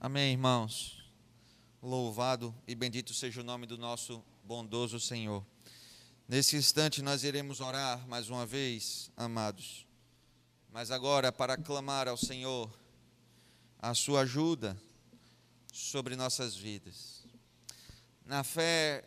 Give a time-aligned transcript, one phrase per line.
[0.00, 1.02] Amém, irmãos.
[1.82, 5.44] Louvado e bendito seja o nome do nosso bondoso Senhor.
[6.28, 9.84] Nesse instante nós iremos orar mais uma vez, amados.
[10.70, 12.72] Mas agora para clamar ao Senhor
[13.76, 14.80] a sua ajuda
[15.72, 17.26] sobre nossas vidas.
[18.24, 19.04] Na fé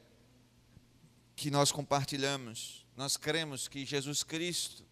[1.37, 4.83] que nós compartilhamos, nós cremos que Jesus Cristo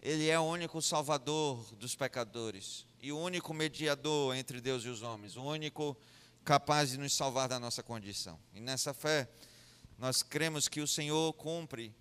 [0.00, 5.00] ele é o único salvador dos pecadores e o único mediador entre Deus e os
[5.00, 5.96] homens, o único
[6.44, 8.36] capaz de nos salvar da nossa condição.
[8.52, 9.30] E nessa fé,
[9.96, 11.94] nós cremos que o Senhor cumpre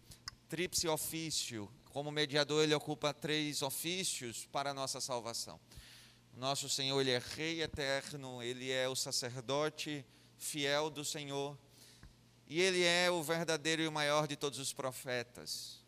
[0.49, 1.71] tríplice ofício.
[1.91, 5.59] Como mediador, ele ocupa três ofícios para a nossa salvação.
[6.33, 10.03] Nosso Senhor, ele é rei eterno, ele é o sacerdote
[10.39, 11.55] fiel do Senhor,
[12.47, 15.84] e ele é o verdadeiro e o maior de todos os profetas.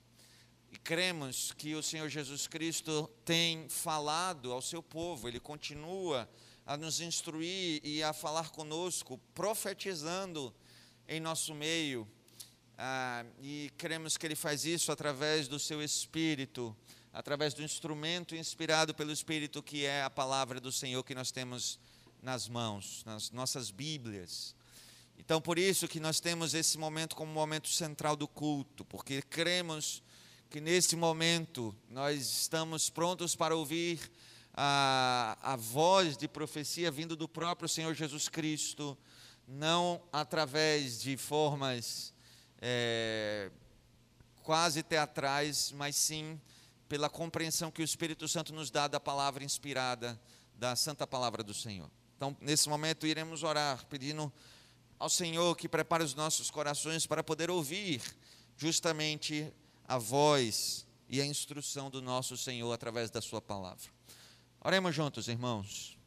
[0.72, 6.30] E cremos que o Senhor Jesus Cristo tem falado ao seu povo, ele continua
[6.66, 10.54] a nos instruir e a falar conosco, profetizando
[11.08, 12.08] em nosso meio.
[12.78, 16.76] Ah, e cremos que ele faz isso através do seu Espírito,
[17.14, 21.80] através do instrumento inspirado pelo Espírito, que é a palavra do Senhor que nós temos
[22.22, 24.54] nas mãos, nas nossas Bíblias.
[25.18, 30.04] Então, por isso que nós temos esse momento como momento central do culto, porque cremos
[30.50, 34.00] que nesse momento nós estamos prontos para ouvir
[34.54, 38.98] a, a voz de profecia vindo do próprio Senhor Jesus Cristo,
[39.48, 42.14] não através de formas
[42.62, 43.52] é,
[44.42, 46.40] quase teatrais, mas sim
[46.88, 50.20] pela compreensão que o Espírito Santo nos dá da palavra inspirada,
[50.56, 51.92] da santa palavra do Senhor.
[52.16, 54.32] Então, nesse momento, iremos orar, pedindo
[54.98, 58.02] ao Senhor que prepare os nossos corações para poder ouvir
[58.56, 59.54] justamente
[59.88, 63.90] a voz e a instrução do nosso Senhor através da Sua palavra.
[64.60, 65.98] Oremos juntos, irmãos.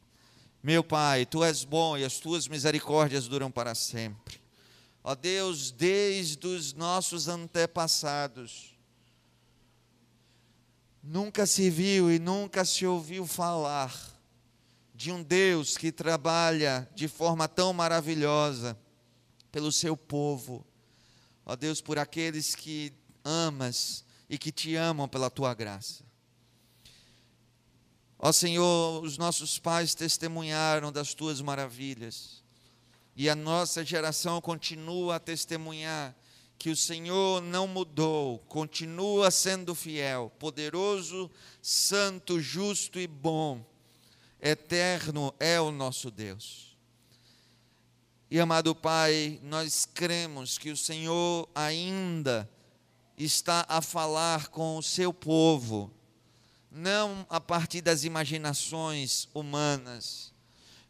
[0.61, 4.39] Meu Pai, Tu és bom e as Tuas misericórdias duram para sempre.
[5.03, 8.77] Ó Deus, desde os nossos antepassados,
[11.01, 13.91] nunca se viu e nunca se ouviu falar
[14.93, 18.77] de um Deus que trabalha de forma tão maravilhosa
[19.51, 20.63] pelo seu povo.
[21.43, 22.93] Ó Deus, por aqueles que
[23.23, 26.03] amas e que te amam pela tua graça.
[28.17, 32.43] Ó Senhor, os nossos pais testemunharam das tuas maravilhas,
[33.15, 36.15] e a nossa geração continua a testemunhar
[36.57, 43.65] que o Senhor não mudou, continua sendo fiel, poderoso, santo, justo e bom,
[44.39, 46.77] eterno é o nosso Deus.
[48.29, 52.47] E amado Pai, nós cremos que o Senhor ainda
[53.23, 55.91] está a falar com o seu povo,
[56.71, 60.33] não a partir das imaginações humanas,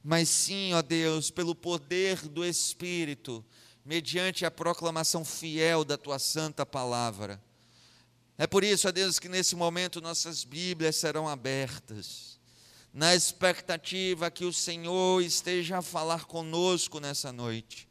[0.03, 3.43] mas sim, ó Deus, pelo poder do Espírito,
[3.85, 7.41] mediante a proclamação fiel da tua santa palavra.
[8.37, 12.39] É por isso, ó Deus, que nesse momento nossas Bíblias serão abertas,
[12.93, 17.90] na expectativa que o Senhor esteja a falar conosco nessa noite.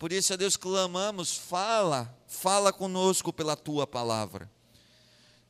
[0.00, 4.50] Por isso, ó Deus, clamamos, fala, fala conosco pela tua palavra.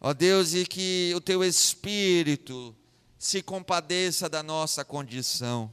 [0.01, 2.75] Ó Deus, e que o teu Espírito
[3.17, 5.73] se compadeça da nossa condição.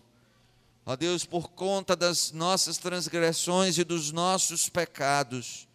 [0.85, 5.67] Ó Deus, por conta das nossas transgressões e dos nossos pecados.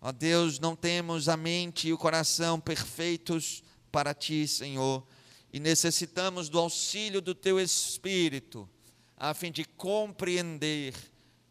[0.00, 3.62] Ó Deus, não temos a mente e o coração perfeitos
[3.92, 5.06] para ti, Senhor,
[5.52, 8.66] e necessitamos do auxílio do teu Espírito,
[9.18, 10.94] a fim de compreender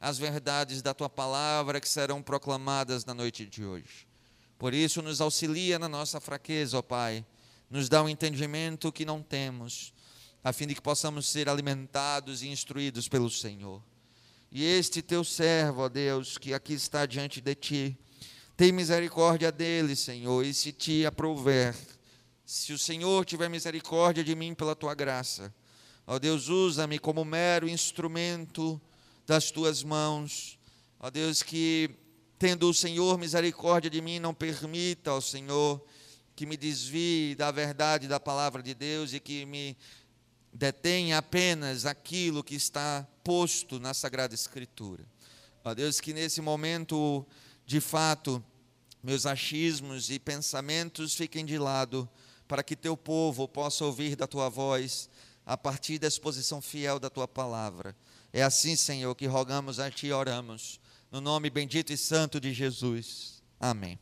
[0.05, 4.07] as verdades da tua palavra que serão proclamadas na noite de hoje.
[4.55, 7.25] Por isso, nos auxilia na nossa fraqueza, ó Pai,
[7.71, 9.91] nos dá um entendimento que não temos,
[10.43, 13.81] a fim de que possamos ser alimentados e instruídos pelo Senhor.
[14.51, 17.97] E este teu servo, ó Deus, que aqui está diante de ti,
[18.55, 21.75] tem misericórdia dele, Senhor, e se te aprouver,
[22.45, 25.51] se o Senhor tiver misericórdia de mim pela tua graça,
[26.05, 28.79] ó Deus, usa-me como mero instrumento
[29.25, 30.59] das tuas mãos.
[30.99, 31.89] Ó Deus, que
[32.37, 35.83] tendo o Senhor misericórdia de mim, não permita, ó Senhor,
[36.35, 39.77] que me desvie da verdade da palavra de Deus e que me
[40.51, 45.05] detenha apenas aquilo que está posto na Sagrada Escritura.
[45.63, 47.25] Ó Deus, que nesse momento,
[47.65, 48.43] de fato,
[49.01, 52.07] meus achismos e pensamentos fiquem de lado,
[52.47, 55.09] para que teu povo possa ouvir da tua voz
[55.45, 57.95] a partir da exposição fiel da tua palavra.
[58.37, 60.77] É assim, Senhor, que rogamos a Ti e oramos.
[61.09, 63.41] No nome bendito e santo de Jesus.
[63.57, 63.97] Amém.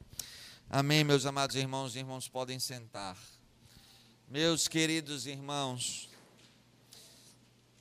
[0.67, 3.15] Amém, meus amados irmãos e irmãos, podem sentar.
[4.27, 6.09] Meus queridos irmãos,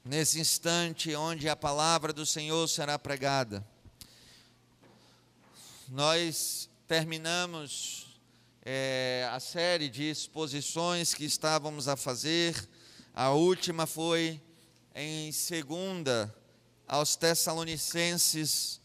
[0.05, 3.67] nesse instante onde a palavra do Senhor será pregada.
[5.89, 8.21] Nós terminamos
[8.63, 12.69] é, a série de exposições que estávamos a fazer.
[13.15, 14.39] A última foi
[14.95, 16.31] em segunda
[16.93, 18.79] aos Tessalonicenses.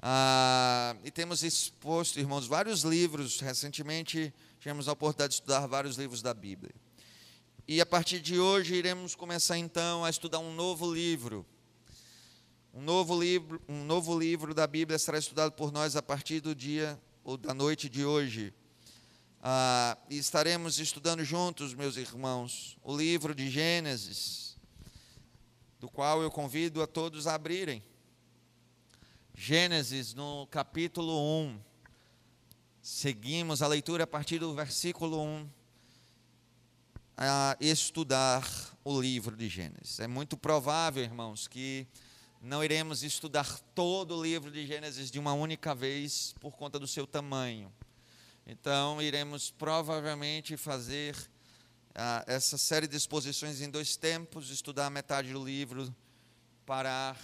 [0.00, 3.40] Ah, e temos exposto, irmãos, vários livros.
[3.40, 6.72] Recentemente tivemos a oportunidade de estudar vários livros da Bíblia.
[7.66, 11.44] E a partir de hoje iremos começar então a estudar um novo livro
[12.72, 16.54] um novo livro, um novo livro da Bíblia será estudado por nós a partir do
[16.54, 18.52] dia ou da noite de hoje.
[19.42, 24.45] Ah, e estaremos estudando juntos, meus irmãos, o livro de Gênesis,
[25.78, 27.82] do qual eu convido a todos a abrirem.
[29.34, 31.12] Gênesis, no capítulo
[31.42, 31.60] 1.
[32.80, 35.48] Seguimos a leitura a partir do versículo 1
[37.16, 38.46] a estudar
[38.84, 40.00] o livro de Gênesis.
[40.00, 41.86] É muito provável, irmãos, que
[42.40, 46.86] não iremos estudar todo o livro de Gênesis de uma única vez por conta do
[46.86, 47.72] seu tamanho.
[48.46, 51.16] Então, iremos provavelmente fazer
[51.98, 55.94] ah, essa série de exposições em dois tempos: estudar metade do livro,
[56.66, 57.18] parar,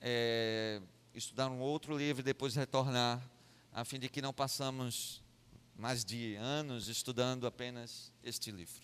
[0.00, 0.80] é,
[1.14, 3.22] estudar um outro livro e depois retornar,
[3.70, 5.22] a fim de que não passamos
[5.76, 8.80] mais de anos estudando apenas este livro.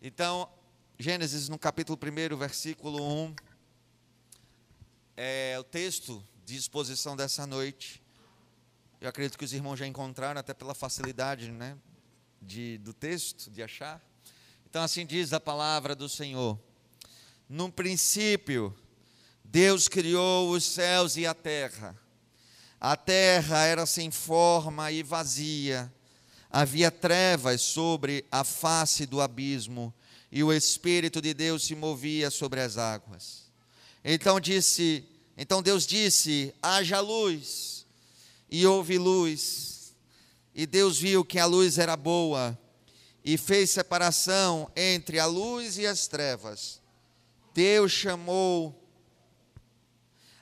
[0.00, 0.48] Então,
[0.98, 3.34] Gênesis, no capítulo 1, versículo 1
[5.16, 8.00] é, o texto de exposição dessa noite.
[9.00, 11.76] Eu acredito que os irmãos já encontraram, até pela facilidade né,
[12.40, 14.00] de, do texto, de achar.
[14.72, 16.58] Então, assim diz a palavra do Senhor:
[17.46, 18.74] No princípio,
[19.44, 21.94] Deus criou os céus e a terra.
[22.80, 25.92] A terra era sem forma e vazia,
[26.50, 29.92] havia trevas sobre a face do abismo,
[30.30, 33.42] e o Espírito de Deus se movia sobre as águas.
[34.02, 35.04] Então disse,
[35.36, 37.84] então Deus disse: haja luz,
[38.50, 39.94] e houve luz.
[40.54, 42.58] E Deus viu que a luz era boa,
[43.24, 46.80] e fez separação entre a luz e as trevas.
[47.54, 48.78] Deus chamou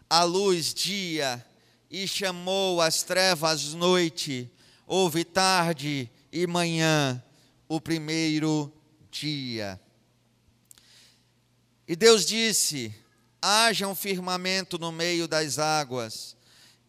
[0.09, 1.45] a luz dia,
[1.91, 4.51] e chamou as trevas noite.
[4.87, 7.23] Houve tarde e manhã,
[7.69, 8.73] o primeiro
[9.11, 9.81] dia.
[11.87, 12.95] E Deus disse:
[13.43, 16.37] haja um firmamento no meio das águas,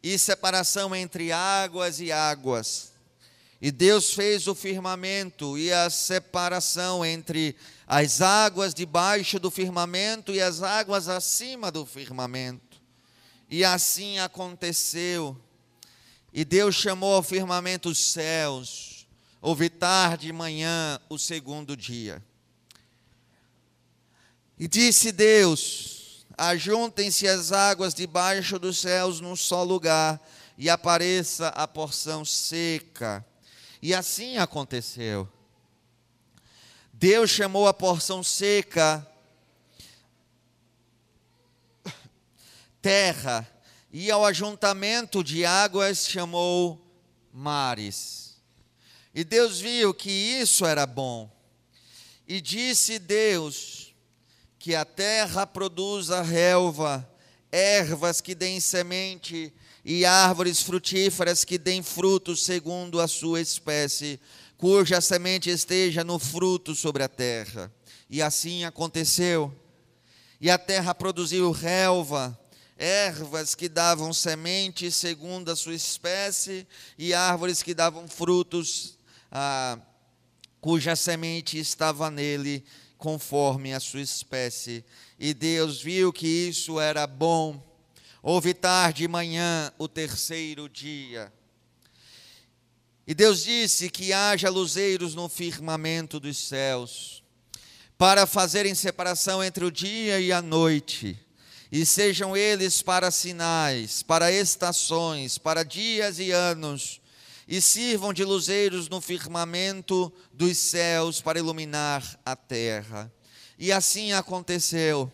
[0.04, 2.91] e separação entre águas e águas.
[3.62, 7.56] E Deus fez o firmamento e a separação entre
[7.86, 12.82] as águas debaixo do firmamento e as águas acima do firmamento.
[13.48, 15.40] E assim aconteceu.
[16.34, 19.06] E Deus chamou ao firmamento os céus.
[19.40, 22.24] Houve tarde e manhã o segundo dia.
[24.58, 30.20] E disse Deus: ajuntem-se as águas debaixo dos céus num só lugar,
[30.58, 33.24] e apareça a porção seca.
[33.82, 35.28] E assim aconteceu.
[36.94, 39.08] Deus chamou a porção seca
[42.82, 43.48] terra,
[43.92, 46.82] e ao ajuntamento de águas chamou
[47.32, 48.42] mares.
[49.14, 51.30] E Deus viu que isso era bom.
[52.28, 53.94] E disse Deus:
[54.58, 57.08] que a terra produza relva,
[57.52, 64.20] ervas que deem semente e árvores frutíferas que deem frutos segundo a sua espécie,
[64.58, 67.72] cuja semente esteja no fruto sobre a terra.
[68.10, 69.54] E assim aconteceu.
[70.40, 72.38] E a terra produziu relva,
[72.78, 78.98] ervas que davam semente segundo a sua espécie, e árvores que davam frutos,
[79.32, 79.80] ah,
[80.60, 82.64] cuja semente estava nele,
[82.98, 84.86] conforme a sua espécie.
[85.20, 87.71] E Deus viu que isso era bom.
[88.24, 91.34] Houve tarde e manhã o terceiro dia.
[93.08, 97.24] E Deus disse que haja luzeiros no firmamento dos céus,
[97.98, 101.18] para fazerem separação entre o dia e a noite,
[101.72, 107.02] e sejam eles para sinais, para estações, para dias e anos,
[107.48, 113.12] e sirvam de luzeiros no firmamento dos céus para iluminar a terra.
[113.58, 115.12] E assim aconteceu.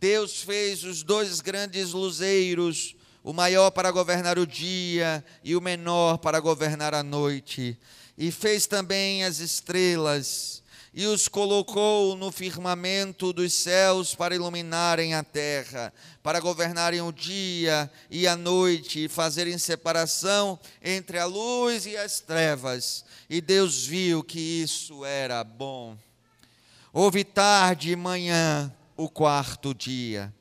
[0.00, 6.18] Deus fez os dois grandes luzeiros, o maior para governar o dia e o menor
[6.18, 7.76] para governar a noite.
[8.16, 10.62] E fez também as estrelas
[10.94, 17.90] e os colocou no firmamento dos céus para iluminarem a terra, para governarem o dia
[18.08, 23.04] e a noite, e fazerem separação entre a luz e as trevas.
[23.28, 25.96] E Deus viu que isso era bom.
[26.92, 30.34] Houve tarde e manhã o quarto dia.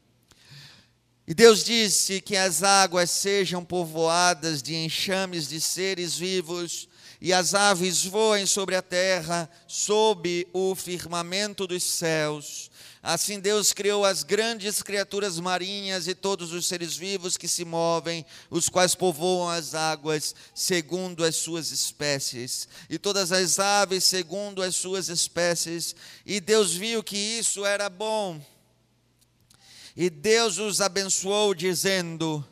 [1.27, 6.89] E Deus disse que as águas sejam povoadas de enxames de seres vivos,
[7.21, 12.71] e as aves voem sobre a terra, sob o firmamento dos céus.
[13.01, 18.25] Assim Deus criou as grandes criaturas marinhas e todos os seres vivos que se movem,
[18.49, 24.75] os quais povoam as águas segundo as suas espécies, e todas as aves segundo as
[24.75, 25.95] suas espécies.
[26.25, 28.41] E Deus viu que isso era bom.
[29.95, 32.45] E Deus os abençoou, dizendo: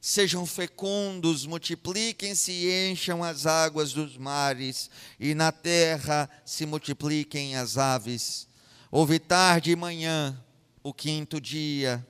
[0.00, 4.88] Sejam fecundos, multipliquem-se e encham as águas dos mares,
[5.20, 8.47] e na terra se multipliquem as aves.
[8.90, 10.42] Houve tarde e manhã,
[10.82, 12.06] o quinto dia.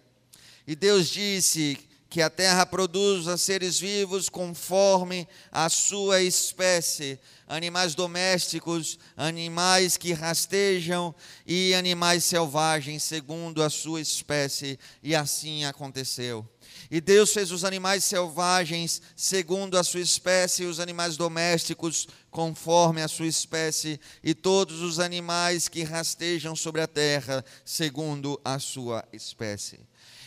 [0.64, 1.76] E Deus disse
[2.08, 7.18] que a terra produza seres vivos conforme a sua espécie,
[7.48, 14.78] animais domésticos, animais que rastejam e animais selvagens, segundo a sua espécie.
[15.02, 16.48] E assim aconteceu.
[16.90, 23.02] E Deus fez os animais selvagens segundo a sua espécie, e os animais domésticos conforme
[23.02, 29.06] a sua espécie, e todos os animais que rastejam sobre a terra segundo a sua
[29.12, 29.80] espécie.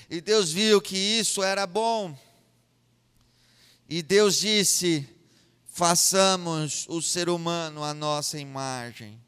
[0.10, 2.15] E Deus viu que isso era bom.
[3.89, 5.08] E Deus disse:
[5.65, 9.20] façamos o ser humano à nossa imagem,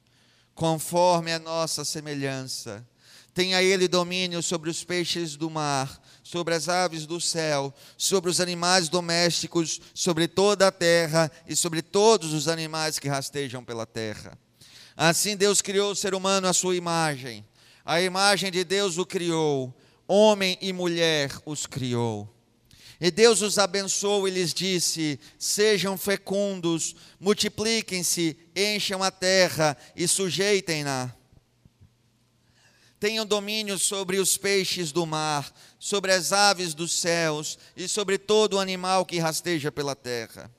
[0.53, 2.85] conforme a nossa semelhança.
[3.33, 6.02] Tenha ele domínio sobre os peixes do mar
[6.33, 11.83] sobre as aves do céu, sobre os animais domésticos, sobre toda a terra e sobre
[11.83, 14.35] todos os animais que rastejam pela terra.
[14.97, 17.45] Assim Deus criou o ser humano à sua imagem.
[17.85, 19.71] A imagem de Deus o criou,
[20.07, 22.27] homem e mulher os criou.
[22.99, 31.13] E Deus os abençoou e lhes disse: Sejam fecundos, multipliquem-se, encham a terra e sujeitem-na
[33.03, 38.57] tenham domínio sobre os peixes do mar, sobre as aves dos céus e sobre todo
[38.57, 40.49] animal que rasteja pela terra.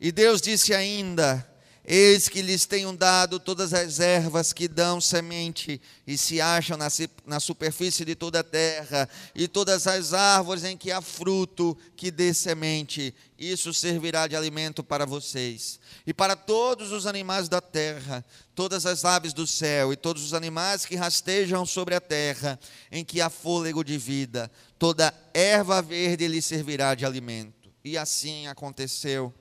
[0.00, 1.46] E Deus disse ainda:
[1.84, 6.88] Eis que lhes tenho dado todas as ervas que dão semente e se acham na,
[7.26, 12.10] na, superfície de toda a terra, e todas as árvores em que há fruto que
[12.10, 13.14] dê semente.
[13.38, 15.78] Isso servirá de alimento para vocês.
[16.08, 18.24] E para todos os animais da terra,
[18.54, 22.58] todas as aves do céu e todos os animais que rastejam sobre a terra,
[22.90, 27.70] em que há fôlego de vida, toda erva verde lhes servirá de alimento.
[27.84, 29.34] E assim aconteceu.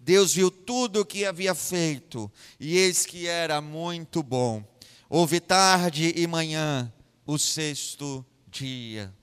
[0.00, 4.64] Deus viu tudo o que havia feito, e eis que era muito bom.
[5.08, 6.92] Houve tarde e manhã,
[7.24, 9.14] o sexto dia.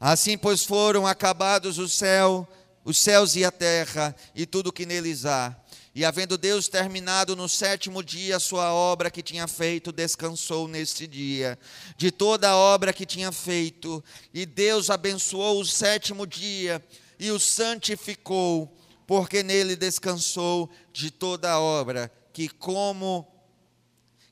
[0.00, 2.44] Assim, pois, foram acabados o céu,
[2.84, 5.56] os céus e a terra, e tudo o que neles há.
[5.98, 11.08] E havendo Deus terminado no sétimo dia a sua obra que tinha feito, descansou neste
[11.08, 11.58] dia
[11.96, 14.04] de toda a obra que tinha feito.
[14.32, 16.80] E Deus abençoou o sétimo dia
[17.18, 18.78] e o santificou,
[19.08, 23.26] porque nele descansou de toda a obra que, como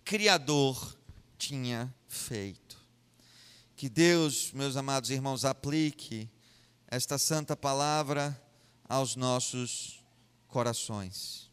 [0.04, 0.96] Criador,
[1.37, 2.76] tinha feito.
[3.75, 6.30] Que Deus, meus amados irmãos, aplique
[6.87, 8.40] esta santa palavra
[8.88, 10.00] aos nossos
[10.46, 11.45] corações.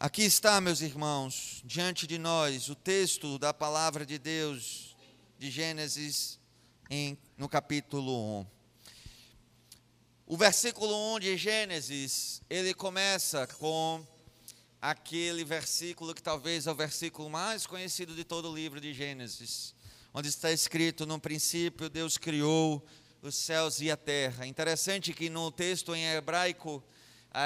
[0.00, 4.96] Aqui está, meus irmãos, diante de nós, o texto da palavra de Deus
[5.36, 6.38] de Gênesis
[6.88, 8.46] em, no capítulo 1.
[10.24, 14.06] O versículo 1 de Gênesis, ele começa com
[14.80, 19.74] aquele versículo que talvez é o versículo mais conhecido de todo o livro de Gênesis,
[20.14, 22.86] onde está escrito: No princípio Deus criou
[23.20, 24.46] os céus e a terra.
[24.46, 26.84] Interessante que no texto em hebraico,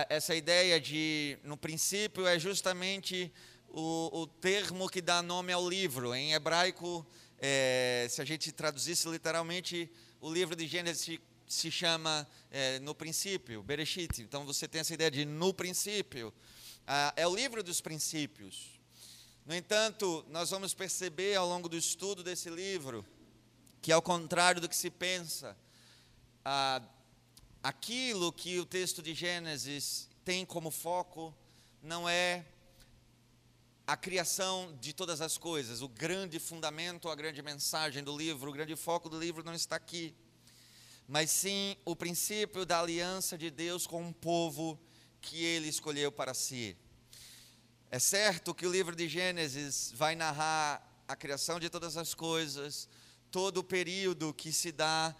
[0.08, 3.32] essa ideia de no princípio é justamente
[3.68, 6.14] o, o termo que dá nome ao livro.
[6.14, 7.06] Em hebraico,
[7.38, 13.62] é, se a gente traduzisse literalmente, o livro de Gênesis se chama é, No Princípio,
[13.62, 14.22] Bereshit.
[14.22, 16.32] Então você tem essa ideia de no princípio.
[16.86, 18.80] Ah, é o livro dos princípios.
[19.44, 23.04] No entanto, nós vamos perceber ao longo do estudo desse livro
[23.80, 25.56] que, ao contrário do que se pensa,
[26.44, 26.80] ah,
[27.62, 31.34] aquilo que o texto de Gênesis tem como foco
[31.82, 32.44] não é
[33.86, 38.52] a criação de todas as coisas, o grande fundamento, a grande mensagem do livro, o
[38.52, 40.14] grande foco do livro não está aqui
[41.12, 44.80] mas sim o princípio da aliança de Deus com um povo
[45.20, 46.76] que ele escolheu para si.
[47.90, 52.88] É certo que o livro de Gênesis vai narrar a criação de todas as coisas,
[53.30, 55.14] todo o período que se dá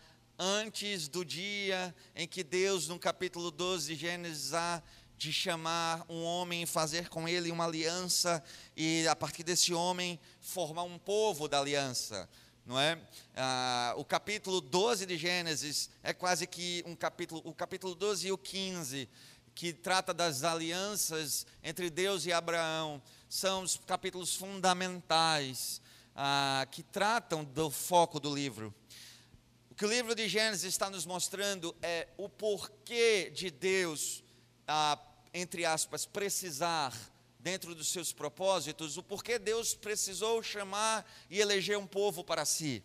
[0.45, 4.83] antes do dia em que Deus, no capítulo 12 de Gênesis, há
[5.17, 8.43] de chamar um homem e fazer com ele uma aliança,
[8.77, 12.29] e a partir desse homem formar um povo da aliança
[12.65, 12.99] não é?
[13.37, 18.33] Ah, o capítulo 12 de Gênesis é quase que um capítulo, o capítulo 12 e
[18.33, 19.09] o 15,
[19.55, 25.83] que trata das alianças entre Deus e Abraão, são os capítulos fundamentais
[26.15, 28.73] ah, que tratam do foco do livro.
[29.83, 34.23] Que o livro de Gênesis está nos mostrando é o porquê de Deus,
[34.65, 34.97] ah,
[35.35, 36.97] entre aspas, precisar
[37.41, 42.81] dentro dos seus propósitos, o porquê Deus precisou chamar e eleger um povo para si.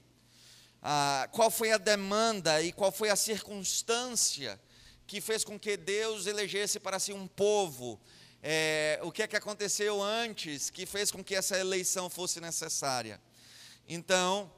[0.81, 4.59] Ah, qual foi a demanda e qual foi a circunstância
[5.05, 8.01] que fez com que Deus elegesse para si um povo?
[8.41, 13.21] É, o que é que aconteceu antes que fez com que essa eleição fosse necessária?
[13.87, 14.51] Então,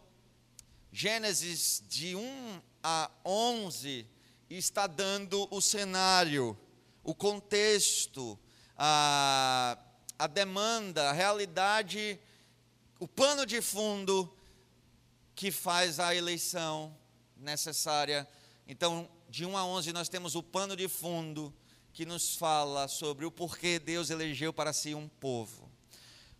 [0.91, 4.08] Gênesis de 1 a 11
[4.50, 6.58] está dando o cenário,
[7.03, 8.38] o contexto,
[8.75, 9.77] a,
[10.17, 12.19] a demanda, a realidade,
[13.00, 14.34] o pano de fundo
[15.36, 16.98] que faz a eleição
[17.38, 18.27] necessária.
[18.67, 21.53] Então, de 1 a 11, nós temos o pano de fundo
[21.93, 25.69] que nos fala sobre o porquê Deus elegeu para si um povo.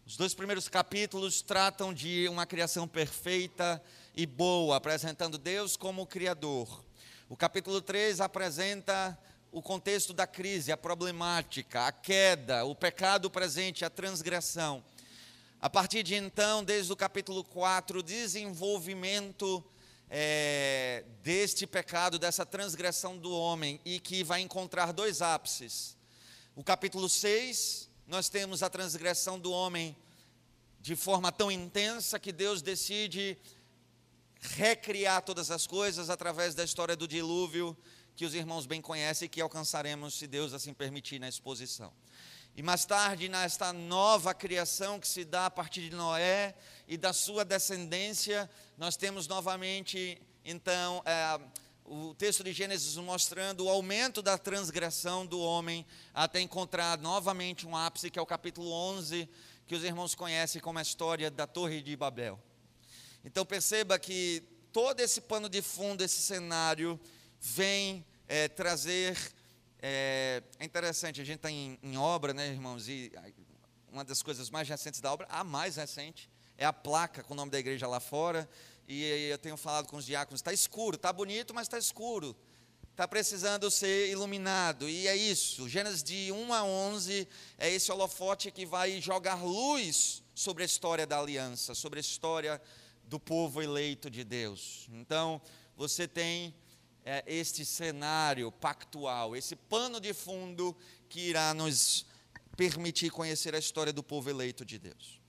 [0.08, 3.80] Os dois primeiros capítulos tratam de uma criação perfeita
[4.16, 6.84] e boa, apresentando Deus como Criador.
[7.28, 9.18] O capítulo 3 apresenta
[9.52, 14.84] o contexto da crise, a problemática, a queda, o pecado presente, a transgressão.
[15.62, 19.64] A partir de então, desde o capítulo 4, o desenvolvimento
[20.10, 25.98] é, deste pecado, dessa transgressão do homem, e que vai encontrar dois ápices.
[26.56, 29.96] O capítulo 6, nós temos a transgressão do homem
[30.82, 33.38] de forma tão intensa que Deus decide
[34.40, 37.78] recriar todas as coisas através da história do dilúvio
[38.16, 41.94] que os irmãos bem conhecem e que alcançaremos, se Deus assim permitir, na exposição.
[42.56, 46.54] E mais tarde, nesta nova criação que se dá a partir de Noé
[46.88, 51.40] e da sua descendência, nós temos novamente, então, é,
[51.86, 57.76] o texto de Gênesis mostrando o aumento da transgressão do homem, até encontrar novamente um
[57.76, 59.30] ápice, que é o capítulo 11,
[59.66, 62.38] que os irmãos conhecem como a história da Torre de Babel.
[63.24, 67.00] Então perceba que todo esse pano de fundo, esse cenário,
[67.40, 69.18] vem é, trazer.
[69.82, 72.88] É, é, interessante, a gente está em, em, obra, né, irmãos?
[72.88, 73.12] E
[73.92, 77.38] uma das coisas mais recentes da obra, a mais recente, é a placa com o
[77.38, 78.50] nome da igreja lá fora.
[78.88, 82.36] E eu tenho falado com os diáconos: está escuro, está bonito, mas está escuro.
[82.92, 84.90] Está precisando ser iluminado.
[84.90, 85.70] E é isso.
[85.70, 87.28] Gênesis de 1 a 11
[87.58, 92.62] é esse holofote que vai jogar luz sobre a história da aliança, sobre a história
[93.10, 94.88] do povo eleito de Deus.
[94.94, 95.42] Então,
[95.76, 96.54] você tem
[97.04, 100.78] é, este cenário pactual, esse pano de fundo
[101.10, 102.06] que irá nos
[102.56, 105.20] permitir conhecer a história do povo eleito de Deus.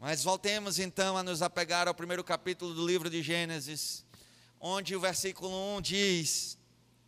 [0.00, 4.04] Mas voltemos então a nos apegar ao primeiro capítulo do livro de Gênesis,
[4.58, 6.58] onde o versículo 1 diz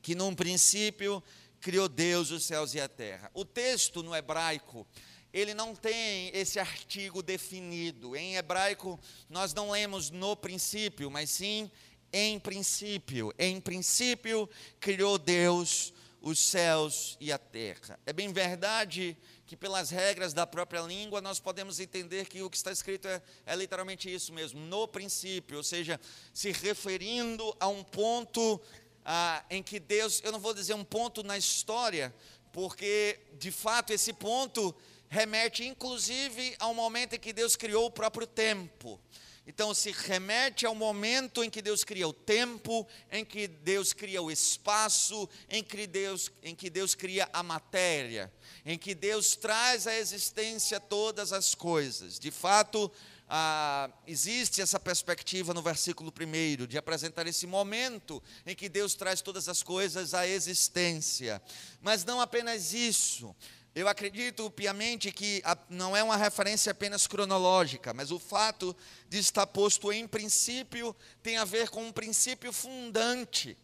[0.00, 1.20] que num princípio
[1.60, 3.30] criou Deus os céus e a terra.
[3.34, 4.86] O texto no hebraico,
[5.32, 8.14] ele não tem esse artigo definido.
[8.14, 11.70] Em hebraico, nós não lemos no princípio, mas sim
[12.12, 13.32] em princípio.
[13.38, 17.98] Em princípio criou Deus os céus e a terra.
[18.06, 22.56] É bem verdade que, pelas regras da própria língua, nós podemos entender que o que
[22.56, 26.00] está escrito é, é literalmente isso mesmo, no princípio, ou seja,
[26.32, 28.60] se referindo a um ponto
[29.04, 32.14] ah, em que Deus, eu não vou dizer um ponto na história,
[32.52, 34.74] porque de fato esse ponto
[35.12, 38.98] remete inclusive ao momento em que Deus criou o próprio tempo.
[39.46, 44.22] Então, se remete ao momento em que Deus cria o tempo, em que Deus cria
[44.22, 48.32] o espaço, em que Deus, em que Deus cria a matéria,
[48.64, 52.18] em que Deus traz à existência todas as coisas.
[52.18, 52.90] De fato,
[53.28, 59.20] ah, existe essa perspectiva no versículo 1 de apresentar esse momento em que Deus traz
[59.20, 61.42] todas as coisas à existência.
[61.82, 63.34] Mas não apenas isso.
[63.74, 68.76] Eu acredito piamente que não é uma referência apenas cronológica, mas o fato
[69.08, 73.56] de estar posto em princípio tem a ver com um princípio fundante.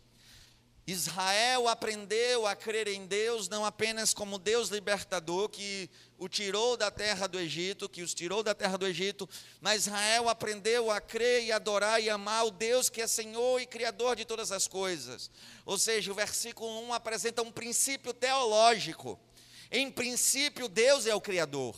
[0.87, 6.91] Israel aprendeu a crer em Deus não apenas como Deus libertador que o tirou da
[6.91, 9.29] terra do Egito, que os tirou da terra do Egito,
[9.61, 13.67] mas Israel aprendeu a crer e adorar e amar o Deus que é Senhor e
[13.67, 15.31] Criador de todas as coisas.
[15.67, 19.21] Ou seja, o versículo 1 apresenta um princípio teológico
[19.71, 21.75] em princípio, Deus é o Criador.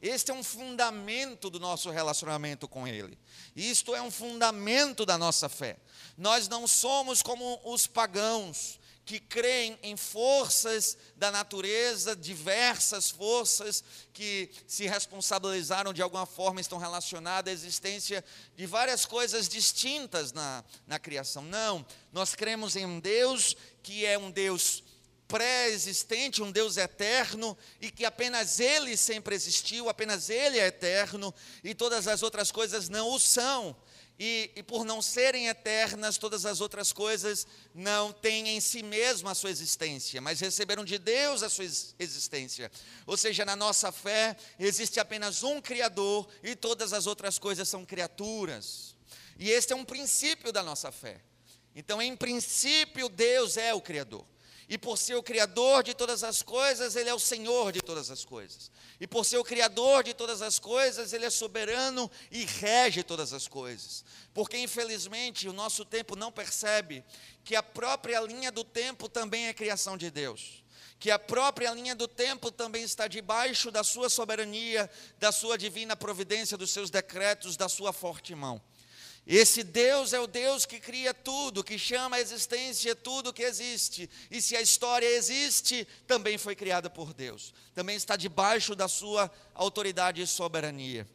[0.00, 3.18] Este é um fundamento do nosso relacionamento com Ele.
[3.56, 5.76] Isto é um fundamento da nossa fé.
[6.16, 14.50] Nós não somos como os pagãos que creem em forças da natureza, diversas forças que
[14.66, 18.22] se responsabilizaram de alguma forma, estão relacionadas à existência
[18.54, 21.42] de várias coisas distintas na, na criação.
[21.42, 24.84] Não, nós cremos em um Deus que é um Deus
[25.28, 31.74] pré-existente, um Deus eterno e que apenas Ele sempre existiu, apenas Ele é eterno e
[31.74, 33.76] todas as outras coisas não o são.
[34.20, 39.28] E, e, por não serem eternas, todas as outras coisas não têm em si mesmo
[39.28, 42.68] a sua existência, mas receberam de Deus a sua existência.
[43.06, 47.86] Ou seja, na nossa fé existe apenas um Criador e todas as outras coisas são
[47.86, 48.96] criaturas.
[49.38, 51.20] E este é um princípio da nossa fé.
[51.72, 54.26] Então, em princípio, Deus é o Criador.
[54.68, 58.10] E por ser o Criador de todas as coisas, Ele é o Senhor de todas
[58.10, 58.70] as coisas.
[59.00, 63.32] E por ser o Criador de todas as coisas, Ele é soberano e rege todas
[63.32, 64.04] as coisas.
[64.34, 67.02] Porque, infelizmente, o nosso tempo não percebe
[67.42, 70.62] que a própria linha do tempo também é criação de Deus.
[70.98, 75.96] Que a própria linha do tempo também está debaixo da Sua soberania, da Sua divina
[75.96, 78.60] providência, dos seus decretos, da Sua forte mão.
[79.30, 84.08] Esse Deus é o Deus que cria tudo, que chama a existência tudo que existe.
[84.30, 87.52] E se a história existe, também foi criada por Deus.
[87.74, 91.06] Também está debaixo da sua autoridade e soberania.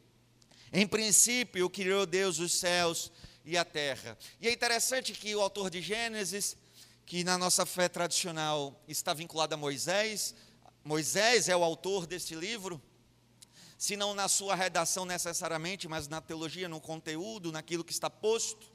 [0.72, 3.10] Em princípio, criou Deus os céus
[3.44, 4.16] e a terra.
[4.40, 6.56] E é interessante que o autor de Gênesis,
[7.04, 10.36] que na nossa fé tradicional está vinculado a Moisés,
[10.84, 12.80] Moisés é o autor deste livro,
[13.84, 18.72] se não na sua redação necessariamente, mas na teologia, no conteúdo, naquilo que está posto.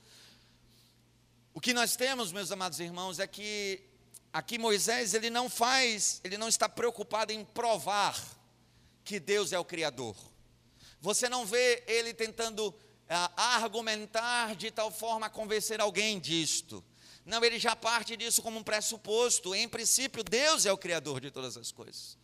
[1.52, 3.82] O que nós temos, meus amados irmãos, é que
[4.32, 8.24] aqui Moisés, ele não faz, ele não está preocupado em provar
[9.04, 10.16] que Deus é o Criador.
[11.02, 12.72] Você não vê ele tentando
[13.10, 13.32] ah,
[13.64, 16.86] argumentar de tal forma a convencer alguém disto.
[17.26, 19.56] Não, ele já parte disso como um pressuposto.
[19.56, 22.16] Em princípio, Deus é o Criador de todas as coisas.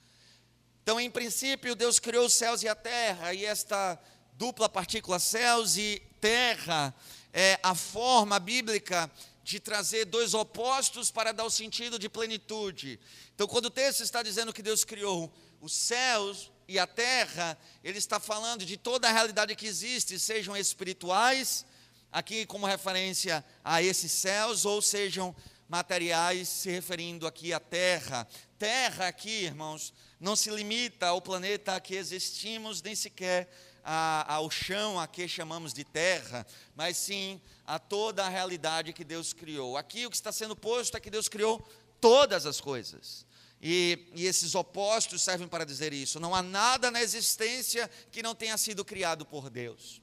[0.85, 3.99] Então, em princípio, Deus criou os céus e a terra, e esta
[4.33, 6.93] dupla partícula, céus e terra,
[7.33, 9.09] é a forma bíblica
[9.43, 12.99] de trazer dois opostos para dar o sentido de plenitude.
[13.33, 17.97] Então, quando o texto está dizendo que Deus criou os céus e a terra, ele
[17.97, 21.65] está falando de toda a realidade que existe, sejam espirituais,
[22.11, 25.35] aqui como referência a esses céus, ou sejam
[25.67, 28.27] materiais, se referindo aqui à terra.
[28.57, 33.49] Terra aqui, irmãos, não se limita ao planeta a que existimos, nem sequer
[33.83, 39.03] a, ao chão a que chamamos de terra, mas sim a toda a realidade que
[39.03, 39.77] Deus criou.
[39.77, 41.59] Aqui o que está sendo posto é que Deus criou
[42.01, 43.25] todas as coisas.
[43.61, 46.19] E, e, esses opostos servem para dizer isso.
[46.19, 50.01] Não há nada na existência que não tenha sido criado por Deus.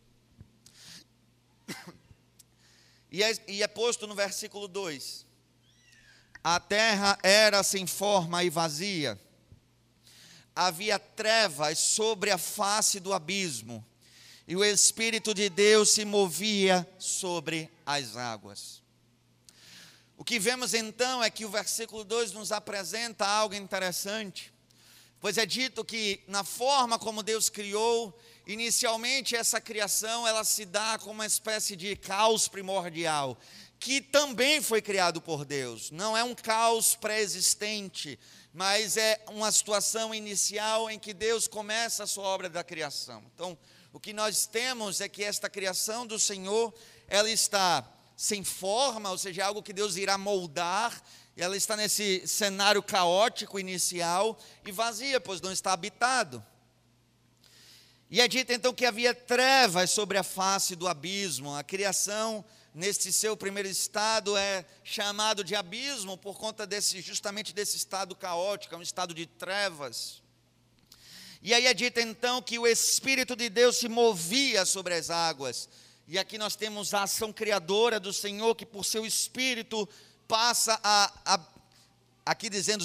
[3.14, 5.27] E é, e é posto no versículo 2:
[6.43, 9.19] A terra era sem forma e vazia
[10.55, 13.85] havia trevas sobre a face do abismo,
[14.47, 18.83] e o Espírito de Deus se movia sobre as águas.
[20.17, 24.53] O que vemos então é que o versículo 2 nos apresenta algo interessante,
[25.21, 30.99] pois é dito que na forma como Deus criou, inicialmente essa criação ela se dá
[30.99, 33.39] como uma espécie de caos primordial,
[33.83, 38.16] que também foi criado por Deus, não é um caos pré-existente,
[38.55, 43.25] mas é uma situação inicial em que Deus começa a sua obra da criação.
[43.35, 43.59] Então,
[43.92, 46.73] o que nós temos é que esta criação do Senhor,
[47.09, 47.85] ela está
[48.16, 51.03] sem forma, ou seja, algo que Deus irá moldar,
[51.37, 56.40] ela está nesse cenário caótico inicial e vazia, pois não está habitado.
[58.09, 63.13] E é dito então que havia trevas sobre a face do abismo, a criação neste
[63.13, 68.79] seu primeiro estado é chamado de abismo por conta desse justamente desse estado caótico, é
[68.79, 70.23] um estado de trevas.
[71.43, 75.69] E aí é dito então que o espírito de Deus se movia sobre as águas.
[76.09, 79.89] E aqui nós temos a ação criadora do Senhor que por seu espírito
[80.27, 81.41] passa a, a
[82.25, 82.85] aqui dizendo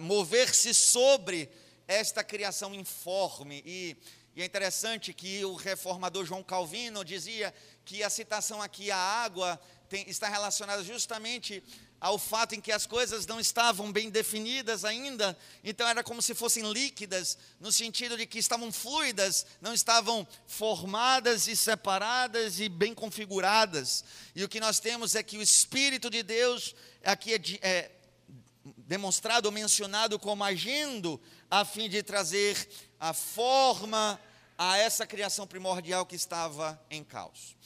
[0.00, 1.48] mover-se sobre
[1.86, 3.96] esta criação informe e
[4.38, 7.52] e é interessante que o reformador João Calvino dizia
[7.88, 11.64] que a citação aqui, a água, tem, está relacionada justamente
[11.98, 16.34] ao fato em que as coisas não estavam bem definidas ainda, então era como se
[16.34, 22.92] fossem líquidas, no sentido de que estavam fluidas, não estavam formadas e separadas e bem
[22.92, 24.04] configuradas.
[24.36, 27.90] E o que nós temos é que o Espírito de Deus aqui é, é
[28.86, 31.18] demonstrado ou mencionado como agindo
[31.50, 32.68] a fim de trazer
[33.00, 34.20] a forma
[34.58, 37.56] a essa criação primordial que estava em caos.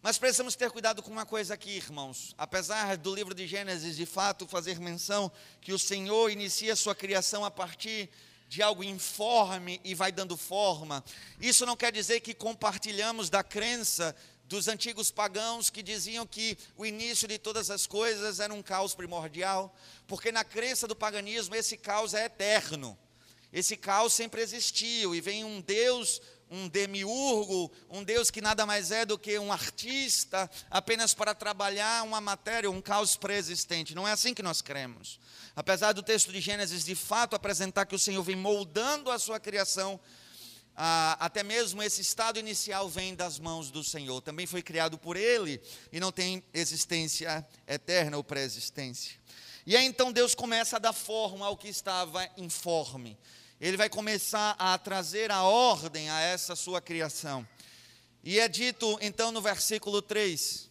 [0.00, 2.32] Mas precisamos ter cuidado com uma coisa aqui, irmãos.
[2.38, 5.30] Apesar do livro de Gênesis, de fato, fazer menção
[5.60, 8.08] que o Senhor inicia sua criação a partir
[8.48, 11.04] de algo informe e vai dando forma,
[11.40, 16.86] isso não quer dizer que compartilhamos da crença dos antigos pagãos que diziam que o
[16.86, 19.74] início de todas as coisas era um caos primordial,
[20.06, 22.96] porque na crença do paganismo esse caos é eterno.
[23.52, 28.90] Esse caos sempre existiu e vem um Deus um demiurgo, um Deus que nada mais
[28.90, 33.94] é do que um artista, apenas para trabalhar uma matéria, um caos pré-existente.
[33.94, 35.20] Não é assim que nós cremos.
[35.54, 39.40] Apesar do texto de Gênesis de fato apresentar que o Senhor vem moldando a sua
[39.40, 40.00] criação,
[40.74, 44.20] ah, até mesmo esse estado inicial vem das mãos do Senhor.
[44.20, 45.60] Também foi criado por Ele
[45.92, 49.18] e não tem existência eterna ou pré-existência.
[49.66, 53.18] E aí então Deus começa a dar forma ao que estava informe
[53.60, 57.46] ele vai começar a trazer a ordem a essa sua criação.
[58.22, 60.68] E é dito então no versículo 3: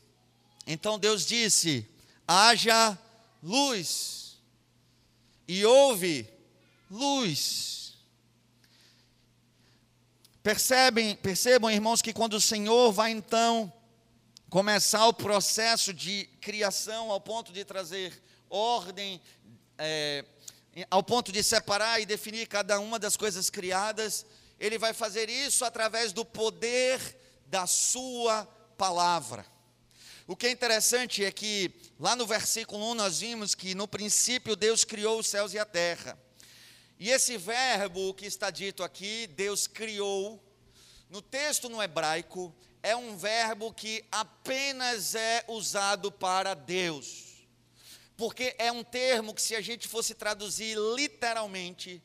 [0.65, 1.88] Então Deus disse:
[2.28, 2.97] haja
[3.41, 4.38] luz,
[5.47, 6.30] e houve
[6.89, 7.93] luz.
[10.41, 13.71] Percebem, percebam, irmãos, que quando o Senhor vai então
[14.50, 19.21] começar o processo de criação ao ponto de trazer ordem,
[19.78, 20.23] é,
[20.91, 24.25] ao ponto de separar e definir cada uma das coisas criadas,
[24.59, 26.99] ele vai fazer isso através do poder
[27.47, 28.45] da sua
[28.77, 29.45] palavra.
[30.27, 34.55] O que é interessante é que lá no versículo 1 nós vimos que no princípio
[34.55, 36.19] Deus criou os céus e a terra.
[36.99, 40.43] E esse verbo que está dito aqui, Deus criou,
[41.09, 47.26] no texto no hebraico, é um verbo que apenas é usado para Deus
[48.17, 52.01] porque é um termo que, se a gente fosse traduzir literalmente,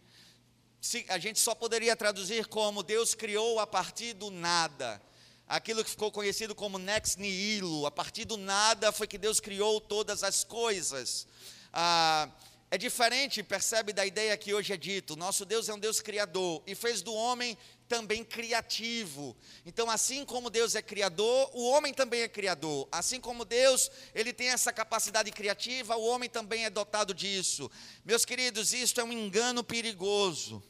[1.09, 5.01] a gente só poderia traduzir como Deus criou a partir do nada.
[5.48, 9.81] Aquilo que ficou conhecido como nex nihilo, a partir do nada foi que Deus criou
[9.81, 11.27] todas as coisas.
[11.72, 12.29] Ah,
[12.70, 15.16] é diferente, percebe, da ideia que hoje é dito.
[15.16, 17.57] Nosso Deus é um Deus criador e fez do homem
[17.92, 19.37] também criativo.
[19.66, 22.88] Então, assim como Deus é criador, o homem também é criador.
[22.90, 27.70] Assim como Deus, ele tem essa capacidade criativa, o homem também é dotado disso.
[28.02, 30.62] Meus queridos, isto é um engano perigoso.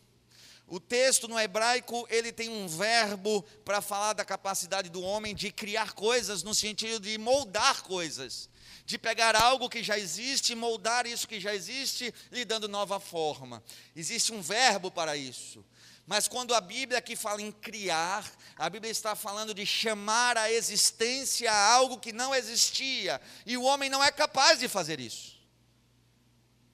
[0.67, 5.53] O texto no hebraico, ele tem um verbo para falar da capacidade do homem de
[5.53, 8.51] criar coisas no sentido de moldar coisas
[8.85, 13.63] de pegar algo que já existe, moldar isso que já existe, lhe dando nova forma.
[13.95, 15.65] Existe um verbo para isso.
[16.13, 20.53] Mas quando a Bíblia aqui fala em criar, a Bíblia está falando de chamar a
[20.53, 25.41] existência a algo que não existia, e o homem não é capaz de fazer isso.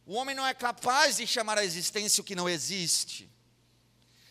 [0.05, 3.31] O homem não é capaz de chamar a existência o que não existe.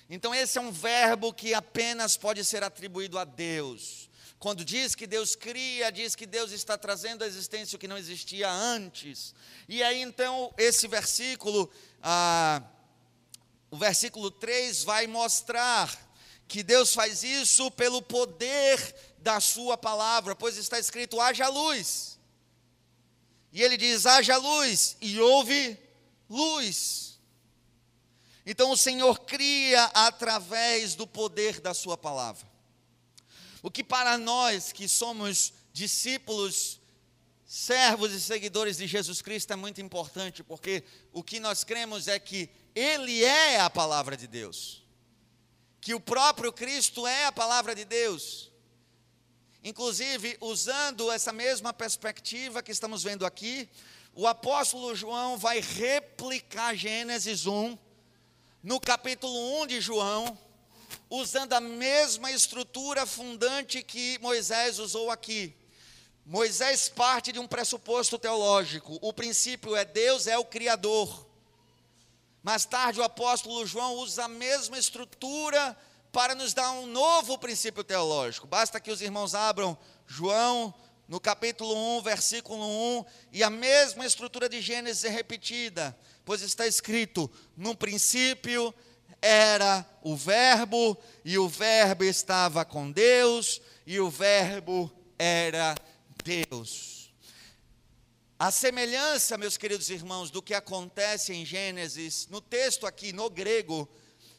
[0.09, 4.09] Então, esse é um verbo que apenas pode ser atribuído a Deus.
[4.37, 7.97] Quando diz que Deus cria, diz que Deus está trazendo à existência o que não
[7.97, 9.33] existia antes.
[9.69, 11.71] E aí, então, esse versículo.
[12.03, 12.61] Ah,
[13.69, 16.07] o versículo 3 vai mostrar
[16.47, 22.17] que Deus faz isso pelo poder da Sua palavra, pois está escrito: haja luz.
[23.51, 25.77] E ele diz: haja luz, e houve
[26.29, 27.19] luz.
[28.45, 32.47] Então o Senhor cria através do poder da Sua palavra.
[33.61, 36.79] O que para nós que somos discípulos,
[37.45, 42.17] servos e seguidores de Jesus Cristo é muito importante, porque o que nós cremos é
[42.19, 44.83] que ele é a palavra de Deus.
[45.81, 48.51] Que o próprio Cristo é a palavra de Deus.
[49.63, 53.67] Inclusive, usando essa mesma perspectiva que estamos vendo aqui,
[54.13, 57.75] o apóstolo João vai replicar Gênesis 1,
[58.61, 60.37] no capítulo 1 de João,
[61.09, 65.55] usando a mesma estrutura fundante que Moisés usou aqui.
[66.23, 71.26] Moisés parte de um pressuposto teológico: o princípio é Deus é o Criador.
[72.43, 75.75] Mais tarde, o apóstolo João usa a mesma estrutura
[76.11, 78.47] para nos dar um novo princípio teológico.
[78.47, 80.73] Basta que os irmãos abram João
[81.07, 86.67] no capítulo 1, versículo 1, e a mesma estrutura de Gênesis é repetida, pois está
[86.67, 88.73] escrito: no princípio
[89.21, 95.75] era o Verbo, e o Verbo estava com Deus, e o Verbo era
[96.23, 96.96] Deus.
[98.39, 103.89] A semelhança, meus queridos irmãos, do que acontece em Gênesis, no texto aqui, no grego,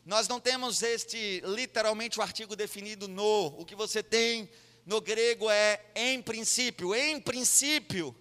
[0.06, 3.46] nós não temos este, literalmente, o artigo definido no.
[3.58, 4.48] O que você tem
[4.86, 6.94] no grego é em princípio.
[6.94, 8.14] Em princípio,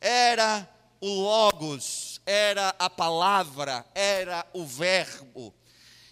[0.00, 0.68] era
[1.00, 5.54] o Logos, era a palavra, era o Verbo.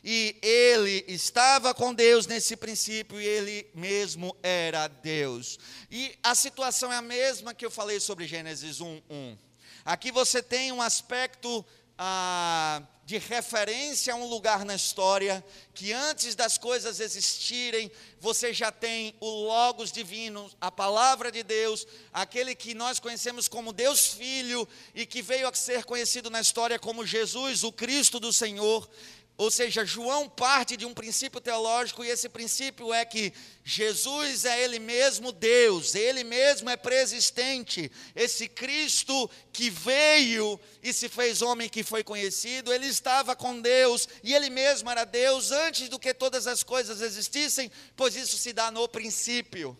[0.07, 5.59] E ele estava com Deus nesse princípio e ele mesmo era Deus.
[5.91, 9.39] E a situação é a mesma que eu falei sobre Gênesis 1, 1.
[9.83, 11.65] Aqui você tem um aspecto
[11.97, 17.91] ah, de referência a um lugar na história, que antes das coisas existirem,
[18.21, 23.73] você já tem o Logos divino, a palavra de Deus, aquele que nós conhecemos como
[23.73, 28.33] Deus Filho e que veio a ser conhecido na história como Jesus, o Cristo do
[28.33, 28.89] Senhor.
[29.37, 33.33] Ou seja, João parte de um princípio teológico e esse princípio é que
[33.65, 37.91] Jesus é Ele mesmo Deus, Ele mesmo é preexistente.
[38.15, 44.09] Esse Cristo que veio e se fez homem que foi conhecido, Ele estava com Deus
[44.23, 48.53] e Ele mesmo era Deus antes do que todas as coisas existissem, pois isso se
[48.53, 49.77] dá no princípio.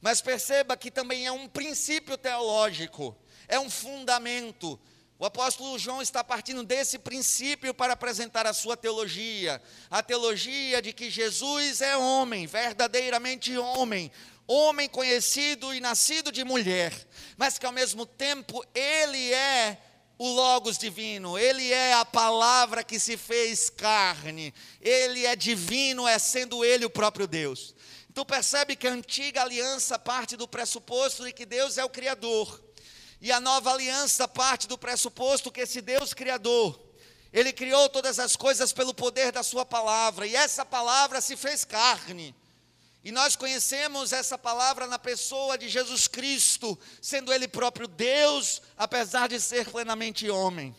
[0.00, 3.16] Mas perceba que também é um princípio teológico,
[3.48, 4.80] é um fundamento.
[5.20, 10.94] O apóstolo João está partindo desse princípio para apresentar a sua teologia, a teologia de
[10.94, 14.10] que Jesus é homem, verdadeiramente homem,
[14.46, 16.94] homem conhecido e nascido de mulher,
[17.36, 19.76] mas que ao mesmo tempo ele é
[20.16, 26.18] o Logos divino, ele é a palavra que se fez carne, ele é divino, é
[26.18, 27.74] sendo ele o próprio Deus.
[28.08, 32.69] Então percebe que a antiga aliança parte do pressuposto de que Deus é o Criador.
[33.20, 36.80] E a nova aliança parte do pressuposto que esse Deus Criador,
[37.32, 41.64] Ele criou todas as coisas pelo poder da Sua palavra, e essa palavra se fez
[41.64, 42.34] carne.
[43.02, 49.28] E nós conhecemos essa palavra na pessoa de Jesus Cristo, sendo Ele próprio Deus, apesar
[49.28, 50.74] de ser plenamente homem.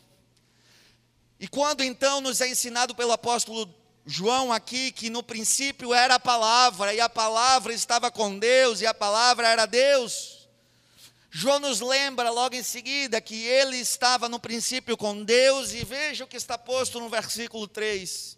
[1.40, 3.68] E quando então nos é ensinado pelo apóstolo
[4.06, 8.86] João aqui, que no princípio era a palavra, e a palavra estava com Deus, e
[8.86, 10.41] a palavra era Deus.
[11.34, 16.26] João nos lembra logo em seguida que ele estava no princípio com Deus, e veja
[16.26, 18.38] o que está posto no versículo 3: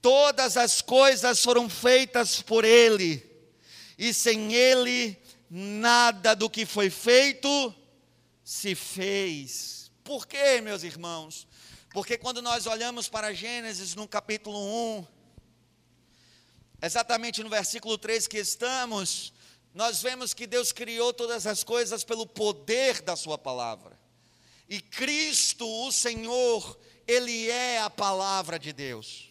[0.00, 3.22] Todas as coisas foram feitas por ele,
[3.98, 5.14] e sem ele
[5.50, 7.74] nada do que foi feito
[8.42, 9.90] se fez.
[10.02, 11.46] Por quê, meus irmãos?
[11.90, 14.58] Porque quando nós olhamos para Gênesis no capítulo
[15.00, 15.06] 1,
[16.80, 19.34] exatamente no versículo 3 que estamos,
[19.74, 23.98] nós vemos que Deus criou todas as coisas pelo poder da Sua palavra.
[24.68, 29.30] E Cristo, o Senhor, Ele é a palavra de Deus.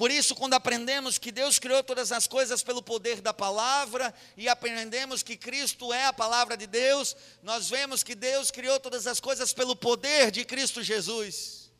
[0.00, 4.48] Por isso, quando aprendemos que Deus criou todas as coisas pelo poder da palavra, e
[4.48, 9.20] aprendemos que Cristo é a palavra de Deus, nós vemos que Deus criou todas as
[9.20, 11.70] coisas pelo poder de Cristo Jesus.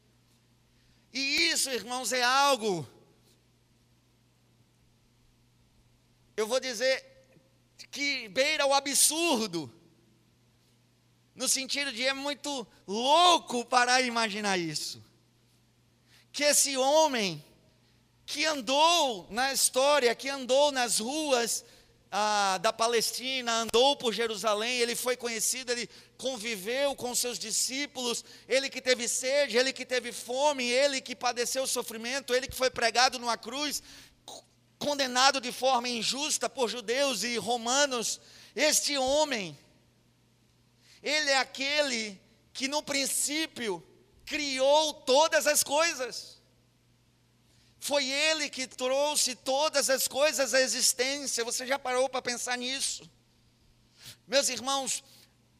[1.14, 2.86] E isso, irmãos, é algo,
[6.36, 7.09] eu vou dizer,
[7.90, 9.72] que beira o absurdo.
[11.34, 15.02] No sentido de é muito louco para imaginar isso.
[16.32, 17.44] Que esse homem
[18.26, 21.64] que andou na história, que andou nas ruas
[22.12, 28.68] ah, da Palestina, andou por Jerusalém, ele foi conhecido, ele conviveu com seus discípulos, ele
[28.68, 33.18] que teve sede, ele que teve fome, ele que padeceu sofrimento, ele que foi pregado
[33.18, 33.82] numa cruz,
[34.80, 38.18] condenado de forma injusta por judeus e romanos,
[38.56, 39.56] este homem,
[41.02, 42.20] ele é aquele
[42.52, 43.86] que no princípio
[44.24, 46.40] criou todas as coisas.
[47.78, 51.44] Foi ele que trouxe todas as coisas à existência.
[51.44, 53.08] Você já parou para pensar nisso?
[54.26, 55.04] Meus irmãos,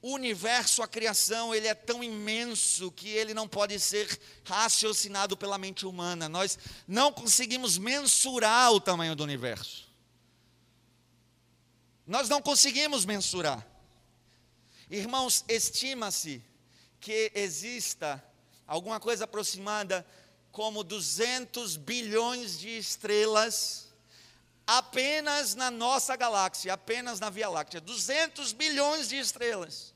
[0.03, 5.59] o universo, a criação, ele é tão imenso que ele não pode ser raciocinado pela
[5.59, 6.29] mente humana.
[6.29, 6.59] Nós
[6.89, 9.89] não conseguimos mensurar o tamanho do universo.
[12.07, 13.67] Nós não conseguimos mensurar.
[14.89, 16.43] Irmãos, estima-se
[16.99, 18.23] que exista
[18.67, 20.05] alguma coisa aproximada
[20.51, 23.91] como 200 bilhões de estrelas
[24.67, 27.81] apenas na nossa galáxia, apenas na Via Láctea.
[27.81, 29.90] 200 bilhões de estrelas.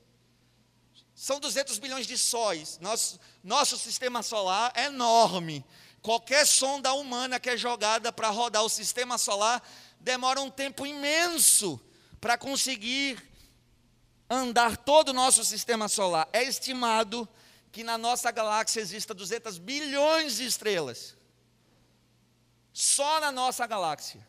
[1.25, 2.79] São 200 bilhões de sóis.
[2.81, 5.65] Nosso, nosso sistema solar é enorme.
[6.03, 9.67] Qualquer sonda humana que é jogada para rodar o sistema solar
[9.99, 11.81] demora um tempo imenso
[12.21, 13.17] para conseguir
[14.29, 16.29] andar todo o nosso sistema solar.
[16.31, 17.27] É estimado
[17.73, 21.17] que na nossa galáxia exista 200 bilhões de estrelas.
[22.71, 24.21] Só na nossa galáxia.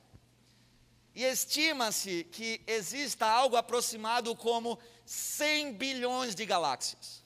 [1.14, 7.24] E estima-se que exista algo aproximado como 100 bilhões de galáxias.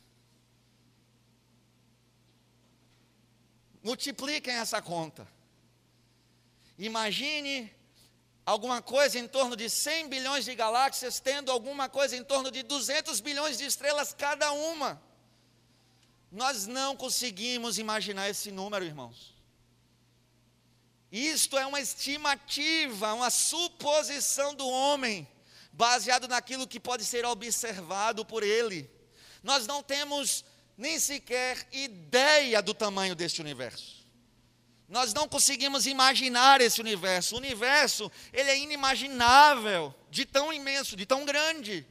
[3.82, 5.28] Multipliquem essa conta.
[6.78, 7.74] Imagine
[8.46, 12.64] alguma coisa em torno de 100 bilhões de galáxias, tendo alguma coisa em torno de
[12.64, 15.02] 200 bilhões de estrelas cada uma.
[16.32, 19.34] Nós não conseguimos imaginar esse número, irmãos.
[21.12, 25.28] Isto é uma estimativa, uma suposição do homem,
[25.80, 28.92] baseado naquilo que pode ser observado por ele.
[29.42, 30.44] Nós não temos
[30.78, 34.06] nem sequer ideia do tamanho deste universo.
[34.90, 37.36] Nós não conseguimos imaginar esse universo.
[37.36, 41.88] O universo, ele é inimaginável, de tão imenso, de tão grande.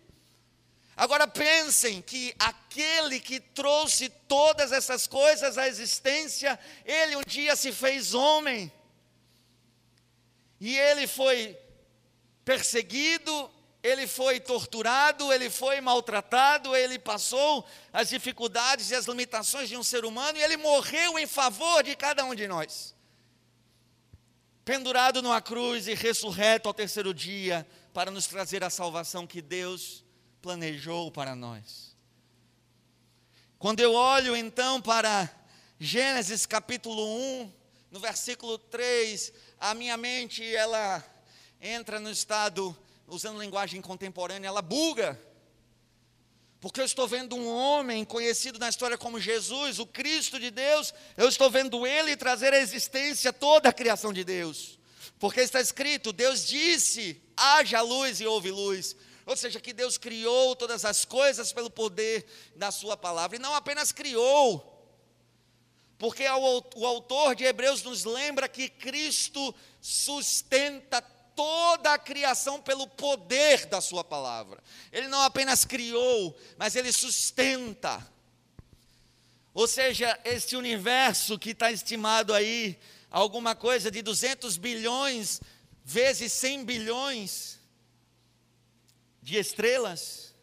[0.95, 7.73] Agora pensem que aquele que trouxe todas essas coisas à existência, ele um dia se
[7.73, 8.71] fez homem.
[10.61, 11.57] E ele foi
[12.45, 13.51] perseguido,
[13.83, 19.83] ele foi torturado, ele foi maltratado, ele passou as dificuldades e as limitações de um
[19.83, 22.95] ser humano e ele morreu em favor de cada um de nós.
[24.65, 30.05] Pendurado numa cruz e ressurreto ao terceiro dia para nos trazer a salvação que Deus
[30.43, 31.97] planejou para nós.
[33.59, 35.31] Quando eu olho então para
[35.81, 37.53] Gênesis capítulo 1,
[37.91, 41.03] no versículo 3, a minha mente ela
[41.61, 42.77] entra no estado,
[43.09, 45.21] usando linguagem contemporânea, ela buga.
[46.61, 50.93] Porque eu estou vendo um homem conhecido na história como Jesus, o Cristo de Deus,
[51.17, 54.79] eu estou vendo ele trazer à existência toda a criação de Deus.
[55.19, 58.97] Porque está escrito: Deus disse: haja luz e houve luz.
[59.25, 63.55] Ou seja, que Deus criou todas as coisas pelo poder da Sua palavra, e não
[63.55, 64.75] apenas criou,
[65.99, 71.03] porque o autor de Hebreus nos lembra que Cristo sustenta
[71.39, 74.61] toda a criação pelo poder da Sua palavra.
[74.91, 78.05] Ele não apenas criou, mas ele sustenta.
[79.55, 82.77] Ou seja, este universo que está estimado aí,
[83.09, 85.41] alguma coisa de 200 bilhões
[85.85, 87.61] vezes 100 bilhões,
[89.23, 90.35] de estrelas,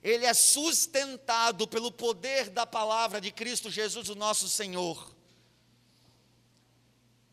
[0.00, 5.19] ele é sustentado pelo poder da palavra de Cristo Jesus, o nosso Senhor.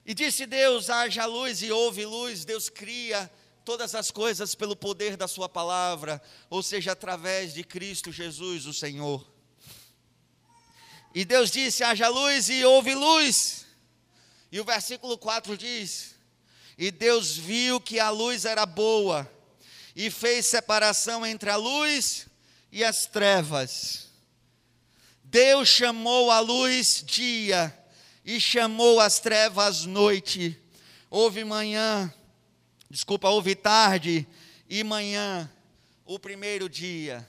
[0.08, 2.46] E disse Deus: haja luz e houve luz.
[2.46, 3.30] Deus cria
[3.66, 8.74] todas as coisas pelo poder da Sua palavra, ou seja, através de Cristo Jesus, o
[8.74, 9.30] Senhor.
[11.14, 13.66] E Deus disse: haja luz e houve luz.
[14.50, 16.16] E o versículo 4 diz:
[16.78, 19.30] E Deus viu que a luz era boa
[19.94, 22.28] e fez separação entre a luz
[22.72, 24.08] e as trevas.
[25.22, 27.78] Deus chamou a luz dia
[28.28, 30.62] e chamou as trevas noite.
[31.10, 32.14] Houve manhã,
[32.90, 34.28] desculpa, houve tarde
[34.70, 35.50] e manhã,
[36.06, 37.28] o primeiro dia.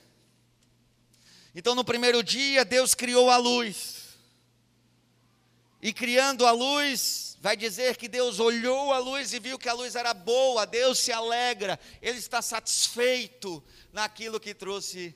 [1.54, 4.18] Então, no primeiro dia, Deus criou a luz.
[5.80, 9.74] E criando a luz, vai dizer que Deus olhou a luz e viu que a
[9.74, 15.14] luz era boa, Deus se alegra, Ele está satisfeito naquilo que trouxe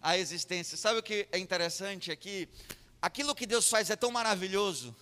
[0.00, 0.76] a existência.
[0.76, 2.48] Sabe o que é interessante aqui?
[3.02, 4.94] Aquilo que Deus faz é tão maravilhoso,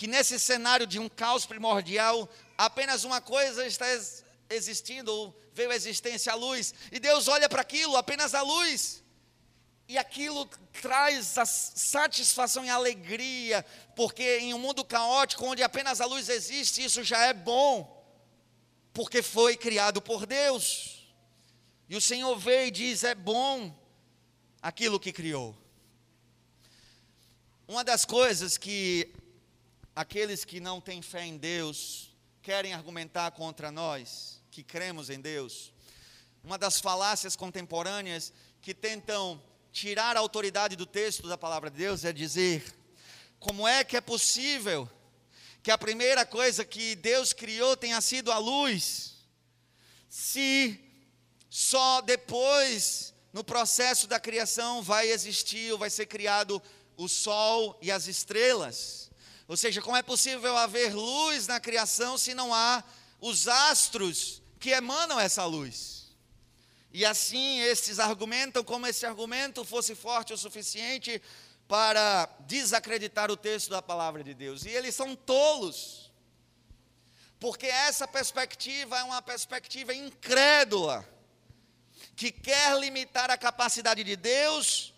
[0.00, 2.26] que nesse cenário de um caos primordial,
[2.56, 3.84] apenas uma coisa está
[4.48, 9.04] existindo, ou veio a existência, a luz, e Deus olha para aquilo, apenas a luz,
[9.86, 13.62] e aquilo traz a satisfação e alegria,
[13.94, 18.02] porque em um mundo caótico, onde apenas a luz existe, isso já é bom,
[18.94, 21.12] porque foi criado por Deus.
[21.90, 23.78] E o Senhor veio e diz: é bom
[24.62, 25.54] aquilo que criou.
[27.68, 29.12] Uma das coisas que
[29.94, 32.10] aqueles que não têm fé em Deus
[32.42, 35.72] querem argumentar contra nós, que cremos em Deus,
[36.42, 38.32] uma das falácias contemporâneas
[38.62, 42.74] que tentam tirar a autoridade do texto da palavra de Deus é dizer:
[43.38, 44.88] como é que é possível
[45.62, 49.14] que a primeira coisa que Deus criou tenha sido a luz,
[50.08, 50.80] se
[51.50, 56.62] só depois, no processo da criação, vai existir ou vai ser criado
[56.96, 59.09] o sol e as estrelas?
[59.50, 62.84] Ou seja, como é possível haver luz na criação se não há
[63.20, 66.14] os astros que emanam essa luz?
[66.92, 71.20] E assim estes argumentam como esse argumento fosse forte o suficiente
[71.66, 74.64] para desacreditar o texto da palavra de Deus.
[74.64, 76.12] E eles são tolos.
[77.40, 81.04] Porque essa perspectiva é uma perspectiva incrédula,
[82.14, 84.94] que quer limitar a capacidade de Deus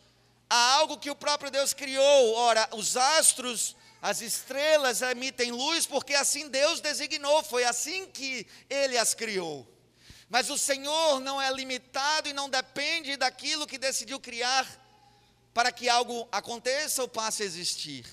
[0.50, 2.34] a algo que o próprio Deus criou.
[2.34, 8.98] Ora, os astros, as estrelas emitem luz porque assim Deus designou, foi assim que ele
[8.98, 9.64] as criou.
[10.28, 14.66] Mas o Senhor não é limitado e não depende daquilo que decidiu criar
[15.54, 18.04] para que algo aconteça ou passe a existir.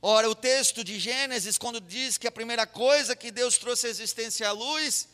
[0.00, 3.90] Ora, o texto de Gênesis, quando diz que a primeira coisa que Deus trouxe à
[3.90, 5.08] existência é a luz,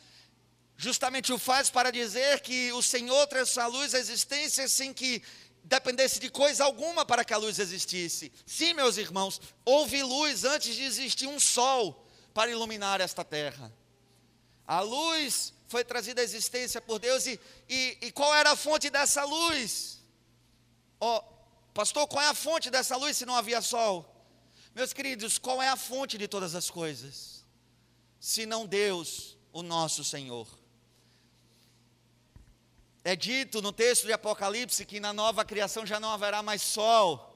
[0.77, 5.23] justamente o faz para dizer que o Senhor trouxe a luz à existência sem que
[5.63, 8.31] dependesse de coisa alguma para que a luz existisse.
[8.45, 13.71] Sim, meus irmãos, houve luz antes de existir um sol para iluminar esta terra.
[14.67, 17.39] A luz foi trazida à existência por Deus e,
[17.69, 19.99] e, e qual era a fonte dessa luz?
[20.99, 21.21] Oh,
[21.73, 24.09] pastor, qual é a fonte dessa luz se não havia sol?
[24.75, 27.45] Meus queridos, qual é a fonte de todas as coisas?
[28.19, 30.47] Se não Deus, o nosso Senhor.
[33.05, 37.29] É dito no texto de Apocalipse que na nova criação já não haverá mais sol,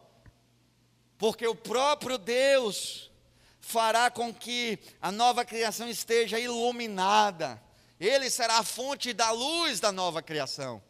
[1.17, 3.11] porque o próprio Deus
[3.59, 7.61] fará com que a nova criação esteja iluminada.
[7.99, 10.81] Ele será a fonte da luz da nova criação.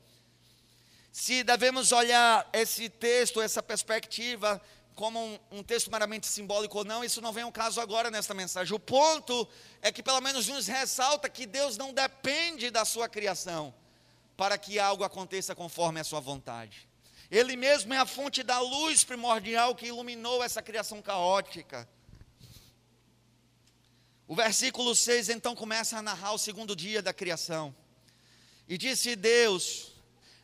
[1.12, 4.62] Se devemos olhar esse texto, essa perspectiva,
[4.94, 8.36] como um, um, texto meramente simbólico ou não, isso não vem ao caso agora nesta
[8.36, 8.76] mensagem.
[8.76, 9.48] O ponto
[9.82, 13.74] é que pelo menos nos ressalta que Deus não depende da sua criação
[14.38, 16.88] para que algo aconteça conforme a sua vontade.
[17.30, 21.90] Ele mesmo é a fonte da luz primordial que iluminou essa criação caótica.
[24.28, 27.76] O versículo 6 então começa a narrar o segundo dia da criação.
[28.68, 29.94] E disse Deus: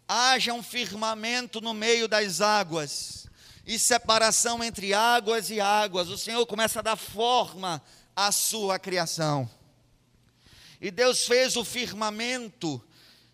[0.08, 3.28] haja um firmamento no meio das águas,
[3.66, 6.10] e separação entre águas e águas.
[6.10, 7.82] O Senhor começa a dar forma
[8.16, 9.50] à sua criação.
[10.82, 12.84] E Deus fez o firmamento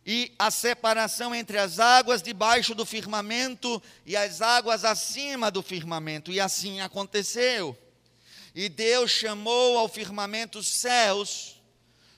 [0.05, 6.31] e a separação entre as águas debaixo do firmamento e as águas acima do firmamento.
[6.31, 7.77] E assim aconteceu.
[8.55, 11.61] E Deus chamou ao firmamento céus,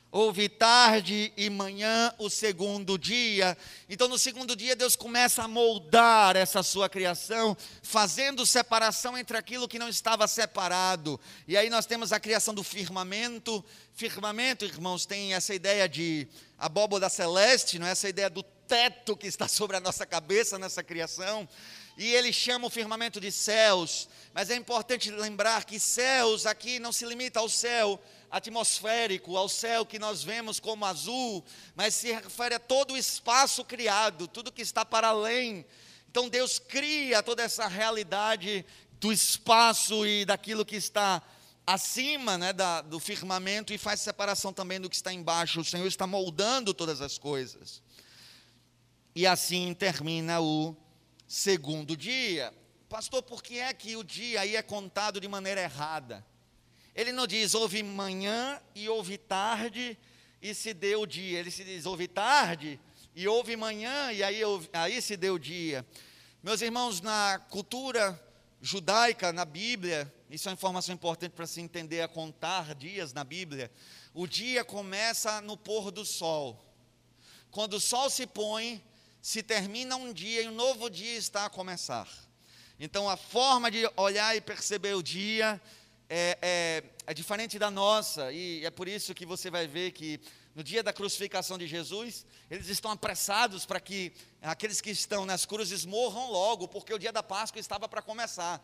[0.09, 3.57] houve tarde e manhã o segundo dia.
[3.89, 9.67] Então, no segundo dia, Deus começa a moldar essa sua criação, fazendo separação entre aquilo
[9.67, 11.19] que não estava separado.
[11.47, 13.63] E aí nós temos a criação do firmamento.
[14.01, 16.27] Firmamento, irmãos, tem essa ideia de
[16.57, 17.91] abóboda celeste, não é?
[17.91, 21.47] Essa ideia do teto que está sobre a nossa cabeça nessa criação.
[21.95, 26.91] E ele chama o firmamento de céus, mas é importante lembrar que céus aqui não
[26.91, 31.45] se limita ao céu atmosférico, ao céu que nós vemos como azul,
[31.75, 35.63] mas se refere a todo o espaço criado, tudo que está para além.
[36.09, 41.21] Então Deus cria toda essa realidade do espaço e daquilo que está
[41.66, 45.62] acima né, da, do firmamento e faz separação também do que está embaixo.
[45.62, 47.82] O Senhor está moldando todas as coisas.
[49.16, 50.76] E assim termina o
[51.28, 52.53] segundo dia.
[52.89, 56.26] Pastor, por que é que o dia aí é contado de maneira errada?
[56.93, 59.97] Ele não diz houve manhã e houve tarde
[60.41, 61.39] e se deu o dia.
[61.39, 62.80] Ele se diz houve tarde
[63.16, 64.41] e houve manhã e aí,
[64.74, 65.86] aí se deu o dia.
[66.43, 68.20] Meus irmãos, na cultura
[68.62, 73.24] judaica, na Bíblia, isso é uma informação importante para se entender a contar dias na
[73.24, 73.72] Bíblia.
[74.14, 76.64] O dia começa no pôr do sol.
[77.49, 78.82] Quando o sol se põe,
[79.22, 82.07] se termina um dia e um novo dia está a começar.
[82.80, 85.59] Então a forma de olhar e perceber o dia
[86.09, 90.20] é, é, é, diferente da nossa, e é por isso que você vai ver que
[90.53, 95.45] no dia da crucificação de Jesus, eles estão apressados para que aqueles que estão nas
[95.45, 98.61] cruzes morram logo, porque o dia da Páscoa estava para começar.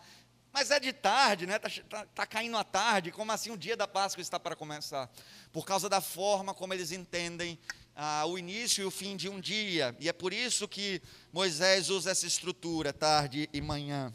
[0.51, 1.55] Mas é de tarde, né?
[1.55, 5.09] Está tá, tá caindo a tarde, como assim o dia da Páscoa está para começar?
[5.51, 7.59] Por causa da forma como eles entendem
[7.95, 11.89] ah, o início e o fim de um dia, e é por isso que Moisés
[11.89, 14.13] usa essa estrutura, tarde e manhã.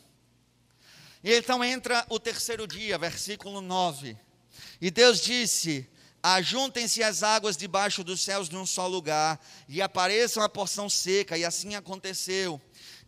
[1.25, 4.17] E então entra o terceiro dia, versículo 9.
[4.81, 5.89] E Deus disse:
[6.23, 11.45] Ajuntem-se as águas debaixo dos céus num só lugar, e apareçam a porção seca, e
[11.45, 12.61] assim aconteceu.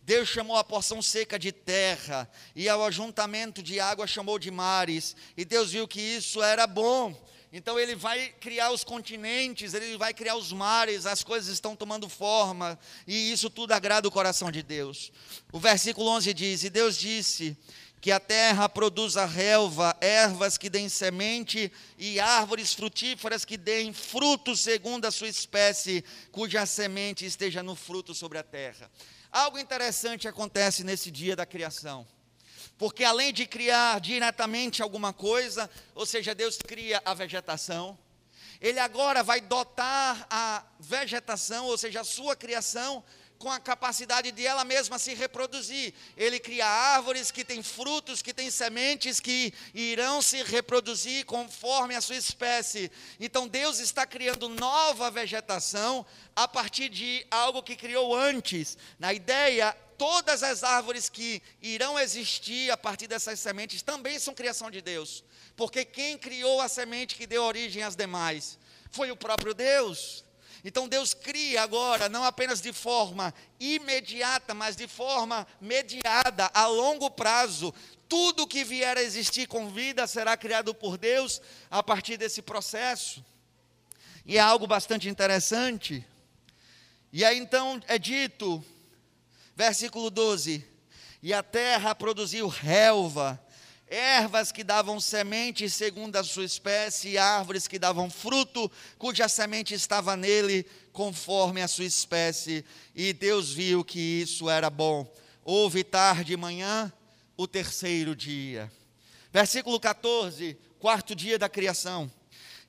[0.03, 5.15] Deus chamou a porção seca de terra, e ao ajuntamento de água chamou de mares,
[5.37, 7.15] e Deus viu que isso era bom.
[7.53, 12.09] Então ele vai criar os continentes, ele vai criar os mares, as coisas estão tomando
[12.09, 15.09] forma, e isso tudo agrada o coração de Deus.
[15.53, 17.57] O versículo 11 diz: E Deus disse:
[18.05, 24.55] que a terra produza relva, ervas que deem semente e árvores frutíferas que deem fruto
[24.55, 28.91] segundo a sua espécie, cuja semente esteja no fruto sobre a terra.
[29.31, 32.05] Algo interessante acontece nesse dia da criação.
[32.77, 37.97] Porque além de criar diretamente alguma coisa, ou seja, Deus cria a vegetação,
[38.61, 43.03] Ele agora vai dotar a vegetação, ou seja, a sua criação,
[43.45, 45.93] com a capacidade de ela mesma se reproduzir.
[46.17, 52.01] Ele cria árvores que têm frutos, que têm sementes que irão se reproduzir conforme a
[52.01, 52.91] sua espécie.
[53.19, 56.03] Então Deus está criando nova vegetação
[56.35, 58.79] a partir de algo que criou antes.
[58.97, 64.71] Na ideia, todas as árvores que irão existir a partir dessas sementes também são criação
[64.71, 65.23] de Deus.
[65.55, 68.57] Porque quem criou a semente que deu origem às demais
[68.89, 70.24] foi o próprio Deus.
[70.67, 77.11] Então Deus cria agora, não apenas de forma imediata, mas de forma mediada, a longo
[77.11, 77.71] prazo.
[78.09, 81.39] Tudo que vier a existir com vida será criado por Deus
[81.69, 83.23] a partir desse processo.
[84.25, 86.03] E é algo bastante interessante.
[87.13, 88.65] E aí então é dito,
[89.55, 90.67] versículo 12:
[91.21, 93.39] E a terra produziu relva,
[93.87, 99.73] ervas que davam semente segundo a sua espécie, e árvores que davam fruto, cuja semente
[99.73, 102.65] estava nele, conforme a sua espécie.
[102.95, 105.11] E Deus viu que isso era bom.
[105.43, 106.91] Houve tarde e manhã,
[107.37, 108.71] o terceiro dia.
[109.31, 112.11] Versículo 14, quarto dia da criação.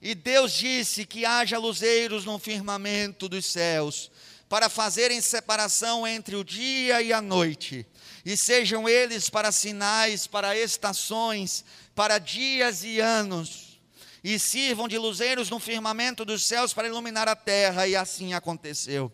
[0.02, 4.10] E Deus disse que haja luzeiros no firmamento dos céus,
[4.48, 7.86] para fazerem separação entre o dia e a noite
[8.26, 11.64] e sejam eles para sinais, para estações,
[11.94, 13.80] para dias e anos,
[14.22, 19.12] e sirvam de luzeiros no firmamento dos céus para iluminar a terra, e assim aconteceu.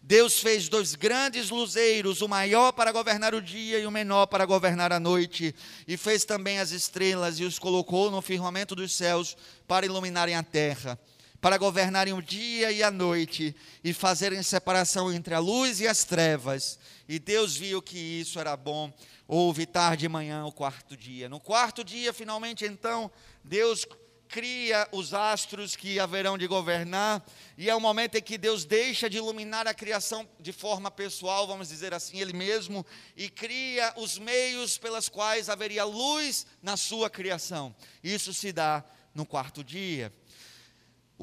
[0.00, 4.46] Deus fez dois grandes luzeiros, o maior para governar o dia e o menor para
[4.46, 5.52] governar a noite,
[5.88, 9.36] e fez também as estrelas e os colocou no firmamento dos céus
[9.66, 10.96] para iluminarem a terra
[11.42, 16.04] para governarem o dia e a noite e fazerem separação entre a luz e as
[16.04, 16.78] trevas.
[17.08, 18.92] E Deus viu que isso era bom.
[19.26, 21.28] Houve tarde e manhã o quarto dia.
[21.28, 23.10] No quarto dia, finalmente, então,
[23.42, 23.84] Deus
[24.28, 27.22] cria os astros que haverão de governar,
[27.58, 31.46] e é o momento em que Deus deixa de iluminar a criação de forma pessoal,
[31.46, 32.86] vamos dizer assim, Ele mesmo,
[33.16, 37.74] e cria os meios pelas quais haveria luz na sua criação.
[38.02, 38.82] Isso se dá
[39.14, 40.12] no quarto dia.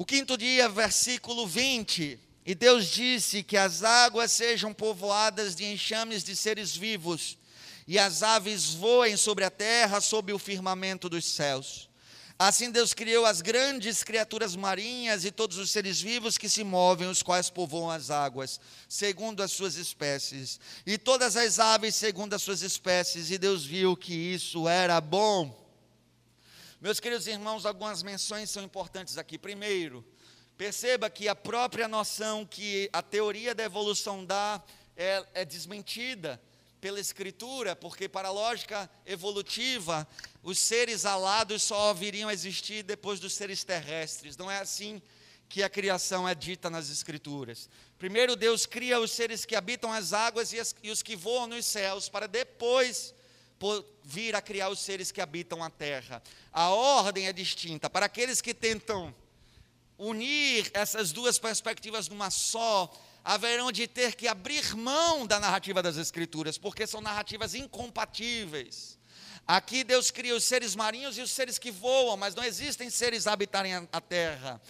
[0.00, 2.18] O quinto dia, versículo 20.
[2.46, 7.36] E Deus disse que as águas sejam povoadas de enxames de seres vivos,
[7.86, 11.90] e as aves voem sobre a terra, sob o firmamento dos céus.
[12.38, 17.06] Assim Deus criou as grandes criaturas marinhas e todos os seres vivos que se movem,
[17.06, 22.40] os quais povoam as águas, segundo as suas espécies, e todas as aves segundo as
[22.40, 25.59] suas espécies, e Deus viu que isso era bom.
[26.80, 29.36] Meus queridos irmãos, algumas menções são importantes aqui.
[29.36, 30.02] Primeiro,
[30.56, 34.62] perceba que a própria noção que a teoria da evolução dá
[34.96, 36.40] é, é desmentida
[36.80, 40.08] pela Escritura, porque, para a lógica evolutiva,
[40.42, 44.34] os seres alados só viriam a existir depois dos seres terrestres.
[44.38, 45.02] Não é assim
[45.50, 47.68] que a criação é dita nas Escrituras.
[47.98, 51.46] Primeiro, Deus cria os seres que habitam as águas e, as, e os que voam
[51.46, 53.12] nos céus, para depois
[54.02, 56.22] vir a criar os seres que habitam a terra.
[56.52, 57.90] A ordem é distinta.
[57.90, 59.14] Para aqueles que tentam
[59.98, 62.90] unir essas duas perspectivas numa só,
[63.22, 68.98] haverão de ter que abrir mão da narrativa das Escrituras, porque são narrativas incompatíveis.
[69.46, 73.26] Aqui Deus cria os seres marinhos e os seres que voam, mas não existem seres
[73.26, 74.60] a habitarem a terra.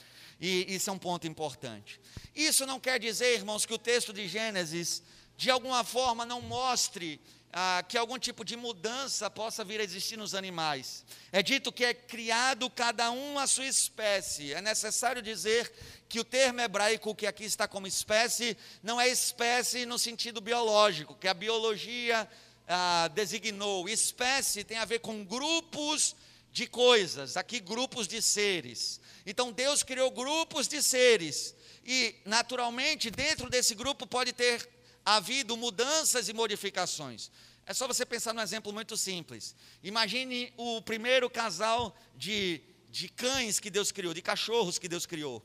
[0.41, 2.01] E isso é um ponto importante.
[2.35, 5.03] Isso não quer dizer, irmãos, que o texto de Gênesis,
[5.37, 7.21] de alguma forma, não mostre
[7.53, 11.05] ah, que algum tipo de mudança possa vir a existir nos animais.
[11.33, 14.53] É dito que é criado cada um a sua espécie.
[14.53, 15.73] É necessário dizer
[16.09, 21.15] que o termo hebraico que aqui está como espécie não é espécie no sentido biológico,
[21.15, 22.29] que a biologia
[22.69, 23.89] ah, designou.
[23.89, 26.15] Espécie tem a ver com grupos
[26.53, 29.01] de coisas, aqui grupos de seres.
[29.27, 31.55] Então Deus criou grupos de seres.
[31.85, 34.69] E, naturalmente, dentro desse grupo pode ter
[35.17, 37.31] havido mudanças e modificações.
[37.67, 39.55] É só você pensar num exemplo muito simples.
[39.83, 45.45] Imagine o primeiro casal de, de cães que Deus criou, de cachorros que Deus criou.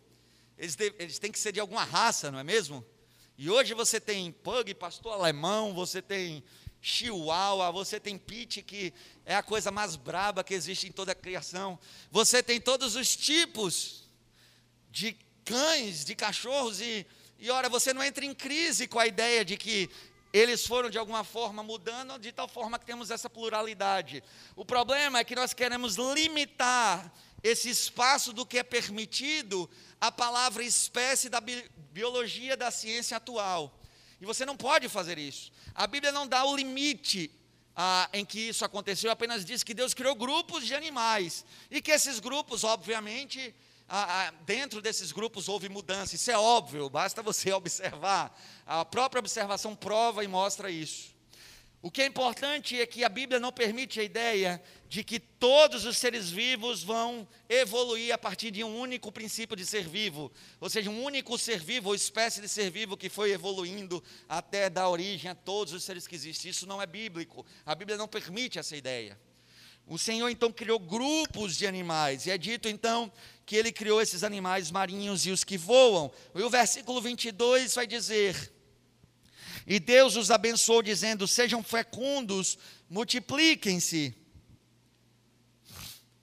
[0.58, 2.86] Eles, de, eles têm que ser de alguma raça, não é mesmo?
[3.38, 6.44] E hoje você tem pug, pastor alemão, você tem
[6.82, 8.94] chihuahua, você tem pit, que
[9.26, 11.78] é a coisa mais braba que existe em toda a criação.
[12.12, 14.10] Você tem todos os tipos
[14.90, 17.06] de cães, de cachorros, e
[17.38, 19.90] e ora, você não entra em crise com a ideia de que
[20.32, 24.24] eles foram de alguma forma mudando, de tal forma que temos essa pluralidade.
[24.56, 27.12] O problema é que nós queremos limitar
[27.42, 29.70] esse espaço do que é permitido
[30.02, 31.64] à palavra espécie da bi
[31.94, 33.80] biologia da ciência atual.
[34.20, 35.50] E você não pode fazer isso.
[35.74, 37.32] A Bíblia não dá o limite
[37.74, 41.92] ah, em que isso aconteceu, apenas diz que Deus criou grupos de animais e que
[41.92, 43.56] esses grupos, obviamente,
[43.88, 48.36] ah, ah, dentro desses grupos houve mudança, isso é óbvio, basta você observar.
[48.66, 51.16] A própria observação prova e mostra isso.
[51.86, 54.60] O que é importante é que a Bíblia não permite a ideia
[54.90, 59.64] de que todos os seres vivos vão evoluir a partir de um único princípio de
[59.64, 63.34] ser vivo, ou seja, um único ser vivo ou espécie de ser vivo que foi
[63.34, 66.50] evoluindo até dar origem a todos os seres que existem.
[66.50, 67.46] Isso não é bíblico.
[67.64, 69.16] A Bíblia não permite essa ideia.
[69.88, 73.12] O Senhor então criou grupos de animais, e é dito então
[73.46, 76.12] que ele criou esses animais marinhos e os que voam.
[76.34, 78.52] E o versículo 22 vai dizer:
[79.68, 82.58] E Deus os abençoou, dizendo: Sejam fecundos,
[82.90, 84.16] multipliquem-se,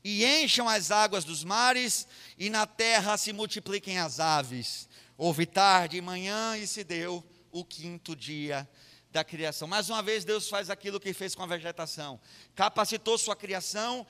[0.02, 4.88] e encham as águas dos mares, e na terra se multipliquem as aves.
[5.16, 8.68] Houve tarde e manhã, e se deu o quinto dia
[9.12, 9.68] da criação.
[9.68, 12.18] Mais uma vez, Deus faz aquilo que fez com a vegetação:
[12.54, 14.06] capacitou sua criação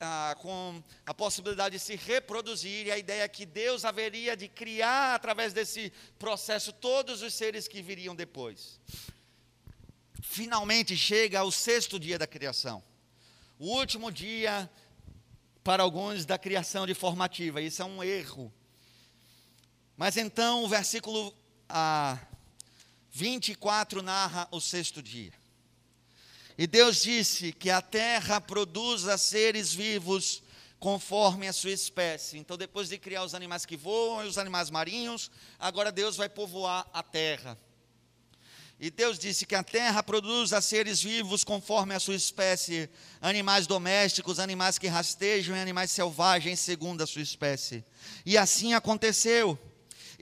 [0.00, 4.48] ah, com a possibilidade de se reproduzir, e a ideia é que Deus haveria de
[4.48, 8.80] criar, através desse processo, todos os seres que viriam depois.
[10.22, 12.82] Finalmente chega o sexto dia da criação,
[13.58, 14.70] o último dia
[15.62, 18.50] para alguns da criação de formativa, isso é um erro.
[19.98, 21.34] Mas então o versículo
[21.68, 22.18] ah,
[23.10, 25.32] 24 narra o sexto dia.
[26.56, 30.42] E Deus disse que a terra produza seres vivos
[30.78, 32.38] conforme a sua espécie.
[32.38, 36.28] Então, depois de criar os animais que voam e os animais marinhos, agora Deus vai
[36.28, 37.56] povoar a terra.
[38.82, 42.88] E Deus disse que a terra produza seres vivos conforme a sua espécie,
[43.20, 47.84] animais domésticos, animais que rastejam e animais selvagens segundo a sua espécie.
[48.24, 49.58] E assim aconteceu.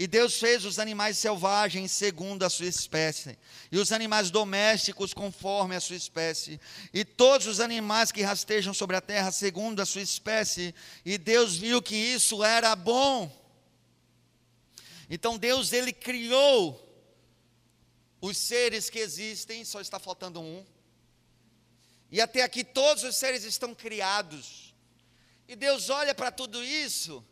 [0.01, 3.37] E Deus fez os animais selvagens segundo a sua espécie,
[3.73, 6.61] e os animais domésticos conforme a sua espécie,
[6.95, 10.73] e todos os animais que rastejam sobre a terra segundo a sua espécie,
[11.05, 13.29] e Deus viu que isso era bom.
[15.11, 16.81] Então Deus ele criou
[18.21, 20.65] os seres que existem, só está faltando um.
[22.09, 24.73] E até aqui todos os seres estão criados.
[25.49, 27.25] E Deus olha para tudo isso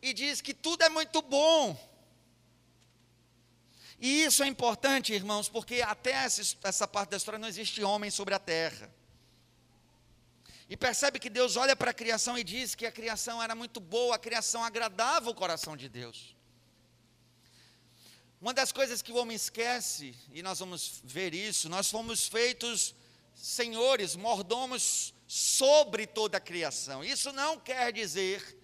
[0.00, 1.90] e diz que tudo é muito bom.
[4.02, 8.10] E isso é importante, irmãos, porque até essa, essa parte da história não existe homem
[8.10, 8.92] sobre a terra.
[10.68, 13.78] E percebe que Deus olha para a criação e diz que a criação era muito
[13.78, 16.34] boa, a criação agradava o coração de Deus.
[18.40, 22.96] Uma das coisas que o homem esquece, e nós vamos ver isso, nós fomos feitos
[23.36, 27.04] senhores, mordomos sobre toda a criação.
[27.04, 28.58] Isso não quer dizer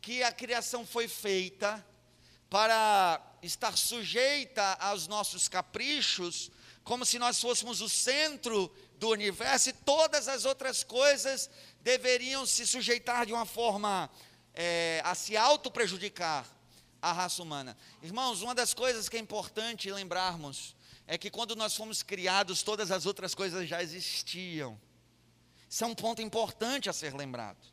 [0.00, 1.86] que a criação foi feita
[2.52, 6.50] para estar sujeita aos nossos caprichos,
[6.84, 11.48] como se nós fôssemos o centro do universo e todas as outras coisas
[11.80, 14.10] deveriam se sujeitar de uma forma
[14.52, 16.46] é, a se auto-prejudicar
[17.00, 17.74] a raça humana.
[18.02, 20.76] Irmãos, uma das coisas que é importante lembrarmos
[21.06, 24.78] é que quando nós fomos criados, todas as outras coisas já existiam.
[25.70, 27.72] Isso é um ponto importante a ser lembrado.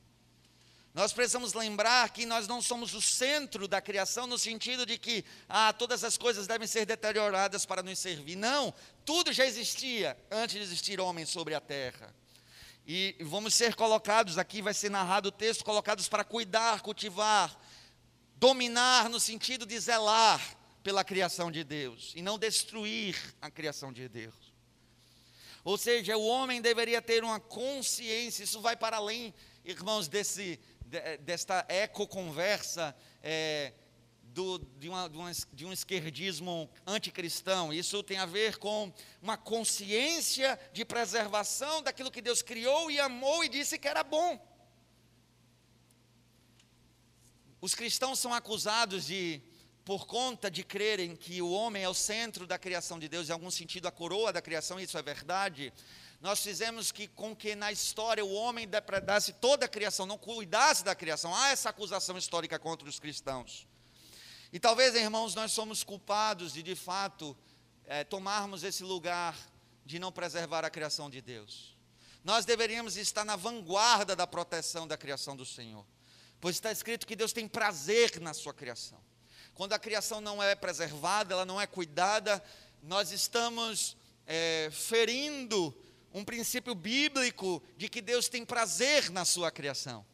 [1.00, 5.24] Nós precisamos lembrar que nós não somos o centro da criação no sentido de que
[5.48, 8.36] ah, todas as coisas devem ser deterioradas para nos servir.
[8.36, 8.74] Não,
[9.06, 12.14] tudo já existia antes de existir homem sobre a terra.
[12.86, 17.58] E vamos ser colocados aqui, vai ser narrado o texto, colocados para cuidar, cultivar,
[18.36, 20.42] dominar no sentido de zelar
[20.84, 24.36] pela criação de Deus e não destruir a criação de Deus.
[25.64, 29.34] Ou seja, o homem deveria ter uma consciência, isso vai para além,
[29.64, 30.60] irmãos, desse
[31.22, 33.74] desta ecoconversa é,
[34.34, 37.74] do, de, uma, de, uma, de um esquerdismo anticristão.
[37.74, 43.44] Isso tem a ver com uma consciência de preservação daquilo que Deus criou e amou
[43.44, 44.40] e disse que era bom.
[47.62, 49.42] Os cristãos são acusados de,
[49.84, 53.34] por conta de crerem que o homem é o centro da criação de Deus, em
[53.34, 55.74] algum sentido a coroa da criação, isso é verdade,
[56.22, 60.84] nós fizemos que com que na história o homem depredasse toda a criação, não cuidasse
[60.84, 61.34] da criação.
[61.34, 63.66] Há essa acusação histórica contra os cristãos.
[64.52, 67.38] E talvez, irmãos, nós somos culpados de, de fato,
[67.86, 69.38] é, tomarmos esse lugar
[69.86, 71.78] de não preservar a criação de Deus.
[72.22, 75.86] Nós deveríamos estar na vanguarda da proteção da criação do Senhor,
[76.42, 79.00] pois está escrito que Deus tem prazer na sua criação.
[79.54, 82.44] Quando a criação não é preservada, ela não é cuidada,
[82.84, 83.96] nós estamos
[84.28, 85.76] é, ferindo
[86.14, 90.06] um princípio bíblico de que Deus tem prazer na sua criação.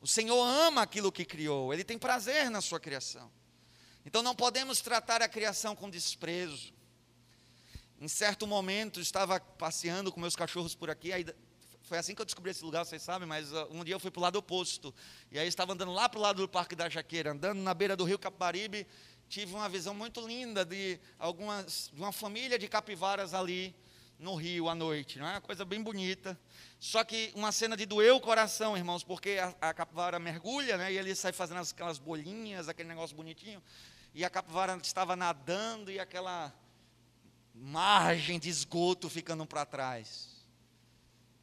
[0.00, 3.30] O Senhor ama aquilo que criou, Ele tem prazer na sua criação.
[4.04, 6.74] Então não podemos tratar a criação com desprezo.
[8.00, 11.24] Em certo momento, estava passeando com meus cachorros por aqui, aí,
[11.82, 14.10] foi assim que eu descobri esse lugar, vocês sabem, mas uh, um dia eu fui
[14.10, 14.94] para o lado oposto.
[15.30, 17.96] E aí estava andando lá para o lado do Parque da Jaqueira, andando na beira
[17.96, 18.86] do rio Capibaribe,
[19.28, 23.74] tive uma visão muito linda de algumas de uma família de capivaras ali
[24.24, 26.36] no rio à noite, não é uma coisa bem bonita.
[26.80, 30.92] Só que uma cena de doer o coração, irmãos, porque a, a capivara mergulha, né,
[30.92, 33.62] e ele sai fazendo aquelas bolinhas, aquele negócio bonitinho,
[34.14, 36.52] e a capivara estava nadando e aquela
[37.54, 40.42] margem de esgoto ficando para trás.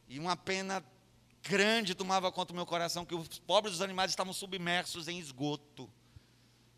[0.09, 0.83] E uma pena
[1.43, 5.87] grande tomava conta do meu coração que os pobres dos animais estavam submersos em esgoto,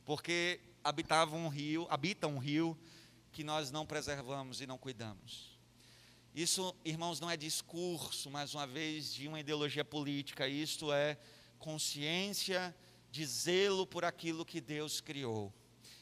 [0.04, 2.78] porque habitavam um rio, habitam um rio
[3.32, 5.53] que nós não preservamos e não cuidamos.
[6.36, 11.16] Isso, irmãos, não é discurso, mais uma vez, de uma ideologia política, isto é
[11.60, 12.76] consciência
[13.12, 15.54] de zelo por aquilo que Deus criou.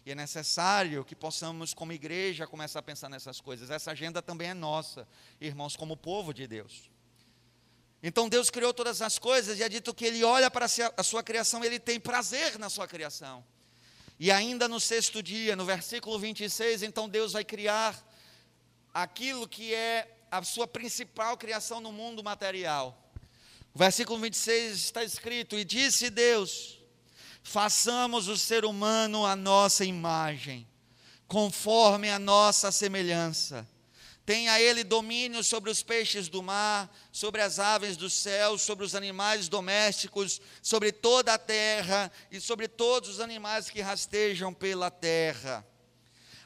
[0.06, 3.70] E é necessário que possamos, como igreja, começar a pensar nessas coisas.
[3.70, 5.06] Essa agenda também é nossa,
[5.42, 6.90] irmãos, como povo de Deus.
[8.02, 10.66] Então Deus criou todas as coisas e é dito que Ele olha para
[10.96, 13.44] a sua criação, Ele tem prazer na sua criação.
[14.18, 18.02] E ainda no sexto dia, no versículo 26, então Deus vai criar
[18.94, 22.98] aquilo que é a sua principal criação no mundo material.
[23.74, 26.80] O versículo 26 está escrito: E disse Deus:
[27.44, 30.66] Façamos o ser humano a nossa imagem,
[31.28, 33.68] conforme a nossa semelhança.
[34.26, 38.96] Tenha ele domínio sobre os peixes do mar, sobre as aves do céu, sobre os
[38.96, 45.68] animais domésticos, sobre toda a terra e sobre todos os animais que rastejam pela terra.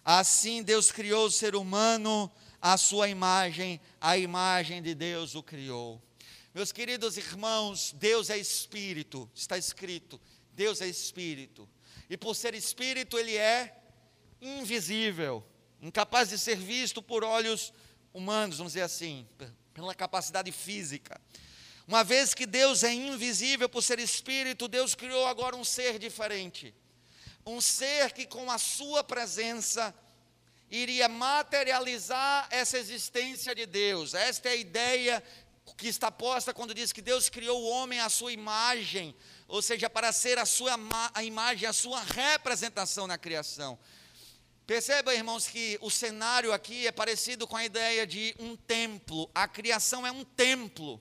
[0.03, 2.31] Assim Deus criou o ser humano
[2.67, 6.01] a sua imagem, a imagem de Deus o criou.
[6.51, 10.19] Meus queridos irmãos, Deus é espírito, está escrito,
[10.51, 11.69] Deus é espírito.
[12.09, 13.83] E por ser espírito, ele é
[14.41, 15.45] invisível,
[15.79, 17.71] incapaz de ser visto por olhos
[18.11, 19.27] humanos, vamos dizer assim,
[19.71, 21.21] pela capacidade física.
[21.87, 26.73] Uma vez que Deus é invisível por ser espírito, Deus criou agora um ser diferente.
[27.45, 29.93] Um ser que com a sua presença
[30.69, 34.13] iria materializar essa existência de Deus.
[34.13, 35.23] Esta é a ideia
[35.77, 39.15] que está posta quando diz que Deus criou o homem à sua imagem,
[39.47, 40.77] ou seja, para ser a sua
[41.13, 43.77] a imagem, a sua representação na criação.
[44.65, 49.29] Perceba, irmãos, que o cenário aqui é parecido com a ideia de um templo.
[49.33, 50.99] A criação é um templo.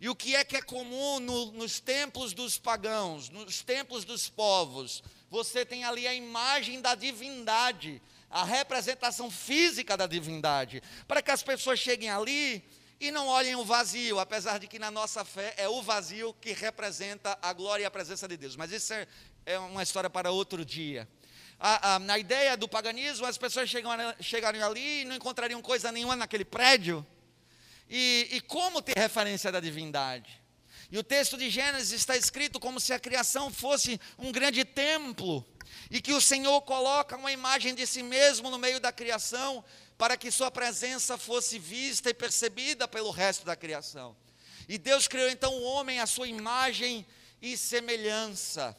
[0.00, 4.28] E o que é que é comum no, nos templos dos pagãos, nos templos dos
[4.28, 5.04] povos?
[5.30, 11.42] Você tem ali a imagem da divindade a representação física da divindade, para que as
[11.42, 12.62] pessoas cheguem ali
[13.00, 16.52] e não olhem o vazio, apesar de que na nossa fé é o vazio que
[16.52, 18.56] representa a glória e a presença de Deus.
[18.56, 19.06] Mas isso é,
[19.46, 21.08] é uma história para outro dia.
[21.58, 23.68] A, a, na ideia do paganismo, as pessoas
[24.20, 27.04] chegariam ali e não encontrariam coisa nenhuma naquele prédio.
[27.88, 30.39] E, e como ter referência da divindade?
[30.90, 35.46] E o texto de Gênesis está escrito como se a criação fosse um grande templo
[35.90, 39.64] e que o Senhor coloca uma imagem de si mesmo no meio da criação,
[39.96, 44.16] para que sua presença fosse vista e percebida pelo resto da criação.
[44.68, 47.06] E Deus criou então o homem à sua imagem
[47.40, 48.76] e semelhança.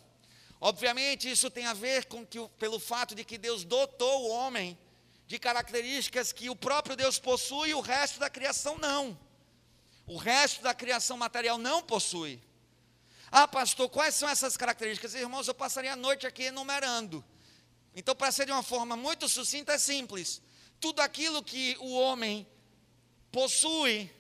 [0.60, 4.78] Obviamente, isso tem a ver com que, pelo fato de que Deus dotou o homem
[5.28, 9.18] de características que o próprio Deus possui e o resto da criação não.
[10.06, 12.42] O resto da criação material não possui.
[13.32, 15.14] Ah, pastor, quais são essas características?
[15.14, 17.24] Irmãos, eu passaria a noite aqui enumerando.
[17.96, 20.42] Então, para ser de uma forma muito sucinta, é simples.
[20.80, 22.48] Tudo aquilo que o homem
[23.32, 24.12] possui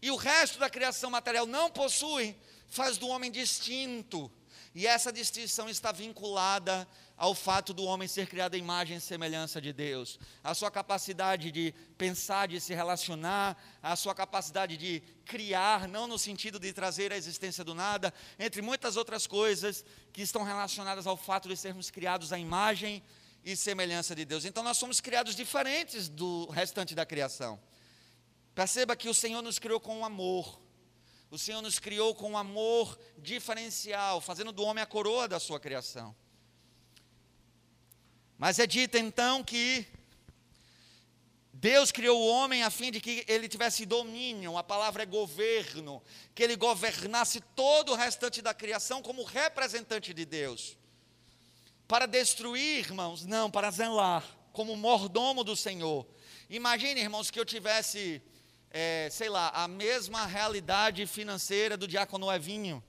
[0.00, 2.36] e o resto da criação material não possui,
[2.68, 4.30] faz do homem distinto.
[4.74, 6.86] E essa distinção está vinculada
[7.16, 11.50] ao fato do homem ser criado à imagem e semelhança de Deus, a sua capacidade
[11.50, 17.12] de pensar, de se relacionar, a sua capacidade de criar, não no sentido de trazer
[17.12, 21.90] a existência do nada, entre muitas outras coisas que estão relacionadas ao fato de sermos
[21.90, 23.02] criados à imagem
[23.42, 24.44] e semelhança de Deus.
[24.44, 27.58] Então nós somos criados diferentes do restante da criação.
[28.54, 30.60] Perceba que o Senhor nos criou com amor.
[31.30, 35.58] O Senhor nos criou com um amor diferencial, fazendo do homem a coroa da sua
[35.58, 36.14] criação.
[38.38, 39.86] Mas é dito então que
[41.54, 46.02] Deus criou o homem a fim de que ele tivesse domínio, a palavra é governo,
[46.34, 50.76] que ele governasse todo o restante da criação como representante de Deus.
[51.88, 54.22] Para destruir, irmãos, não, para zelar,
[54.52, 56.06] como mordomo do Senhor.
[56.50, 58.20] Imagine, irmãos, que eu tivesse,
[58.70, 62.84] é, sei lá, a mesma realidade financeira do diácono Evinho.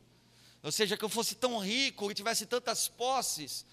[0.61, 3.65] Ou seja, que eu fosse tão rico e tivesse tantas posses,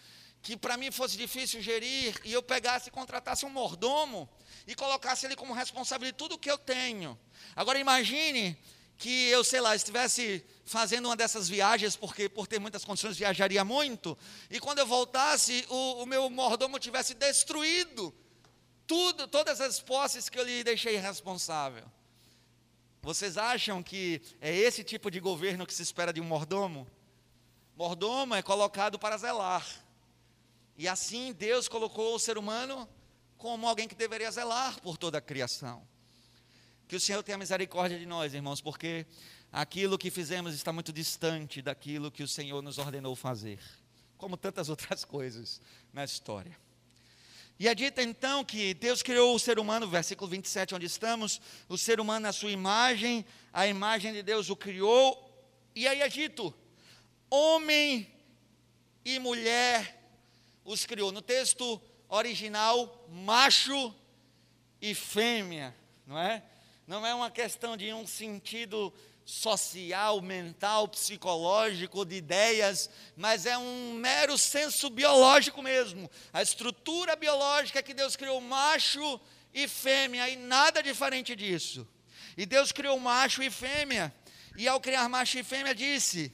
[0.45, 4.29] que para mim fosse difícil gerir e eu pegasse e contratasse um mordomo
[4.67, 7.19] e colocasse ele como responsável de tudo que eu tenho.
[7.57, 8.55] Agora imagine
[8.99, 13.65] que eu, sei lá, estivesse fazendo uma dessas viagens, porque por ter muitas condições viajaria
[13.65, 14.17] muito,
[14.51, 18.15] e quando eu voltasse, o, o meu mordomo tivesse destruído
[18.87, 21.85] tudo, todas as posses que eu lhe deixei responsável.
[23.01, 26.87] Vocês acham que é esse tipo de governo que se espera de um mordomo?
[27.75, 29.84] Mordomo é colocado para zelar.
[30.77, 32.89] E assim Deus colocou o ser humano
[33.39, 35.87] como alguém que deveria zelar por toda a criação.
[36.89, 39.07] Que o Senhor tenha misericórdia de nós, irmãos, porque
[39.53, 43.61] aquilo que fizemos está muito distante daquilo que o Senhor nos ordenou fazer,
[44.16, 45.61] como tantas outras coisas
[45.93, 46.57] na história.
[47.59, 51.79] E é dito então que Deus criou o ser humano, versículo 27, onde estamos, o
[51.79, 55.33] ser humano na sua imagem, a imagem de Deus o criou,
[55.75, 56.53] e aí é dito:
[57.31, 58.12] homem
[59.05, 60.04] e mulher
[60.65, 61.12] os criou.
[61.12, 63.95] No texto original, macho
[64.81, 65.75] e fêmea,
[66.07, 66.43] não é?
[66.87, 68.93] Não é uma questão de um sentido
[69.25, 76.11] social, mental, psicológico, de ideias, mas é um mero senso biológico mesmo.
[76.33, 79.21] A estrutura biológica que Deus criou macho
[79.53, 81.89] e fêmea e nada diferente disso.
[82.37, 84.15] E Deus criou macho e fêmea,
[84.57, 86.33] e ao criar macho e fêmea disse: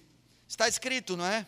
[0.48, 1.46] está escrito, não é?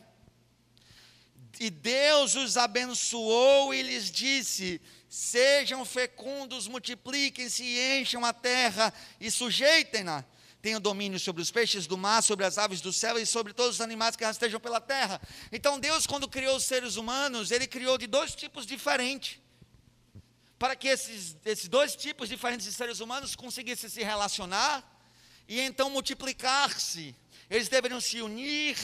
[1.60, 9.30] E Deus os abençoou e lhes disse: Sejam fecundos, multipliquem-se e encham a terra e
[9.30, 10.24] sujeitem-na.
[10.62, 13.74] Tenham domínio sobre os peixes do mar, sobre as aves do céu e sobre todos
[13.74, 15.20] os animais que rastejam pela terra.
[15.50, 19.40] Então, Deus, quando criou os seres humanos, Ele criou de dois tipos diferentes.
[20.58, 24.88] Para que esses, esses dois tipos diferentes de seres humanos conseguissem se relacionar
[25.48, 27.14] e então multiplicar-se.
[27.50, 28.76] Eles deveriam se unir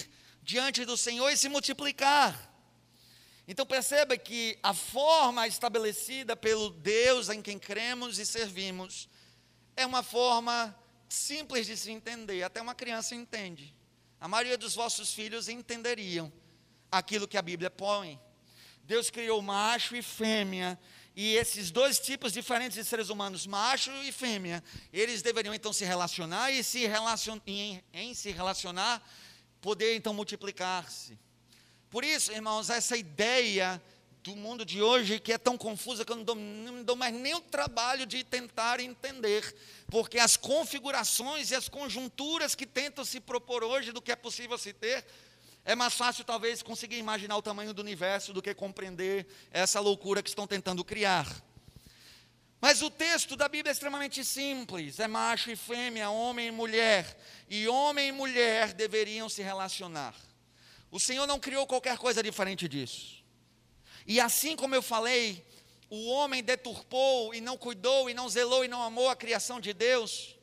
[0.42, 2.57] diante do Senhor e se multiplicar.
[3.51, 9.09] Então perceba que a forma estabelecida pelo Deus em quem cremos e servimos
[9.74, 10.76] é uma forma
[11.09, 13.74] simples de se entender, até uma criança entende.
[14.20, 16.30] A maioria dos vossos filhos entenderiam
[16.92, 18.20] aquilo que a Bíblia põe.
[18.84, 20.78] Deus criou macho e fêmea,
[21.16, 25.86] e esses dois tipos diferentes de seres humanos, macho e fêmea, eles deveriam então se
[25.86, 29.03] relacionar e se relacion, em, em se relacionar,
[29.59, 31.18] poder então multiplicar-se.
[31.91, 33.80] Por isso, irmãos, essa ideia
[34.22, 37.14] do mundo de hoje que é tão confusa que eu não dou, não dou mais
[37.14, 43.20] nem o trabalho de tentar entender, porque as configurações e as conjunturas que tentam se
[43.20, 45.05] propor hoje do que é possível se ter,
[45.64, 50.22] é mais fácil talvez conseguir imaginar o tamanho do universo do que compreender essa loucura
[50.22, 51.26] que estão tentando criar.
[52.61, 57.16] Mas o texto da Bíblia é extremamente simples: é macho e fêmea, homem e mulher,
[57.49, 60.14] e homem e mulher deveriam se relacionar.
[60.91, 63.24] O Senhor não criou qualquer coisa diferente disso.
[64.07, 65.45] E assim como eu falei,
[65.91, 69.72] o homem deturpou e não cuidou e não zelou e não amou a criação de
[69.72, 70.36] Deus,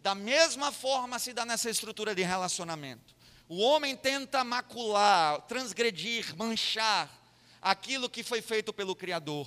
[0.00, 3.14] da mesma forma se dá nessa estrutura de relacionamento.
[3.48, 7.10] O homem tenta macular, transgredir, manchar
[7.60, 9.46] aquilo que foi feito pelo Criador.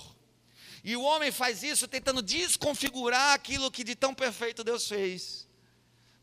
[0.82, 5.46] E o homem faz isso tentando desconfigurar aquilo que de tão perfeito Deus fez.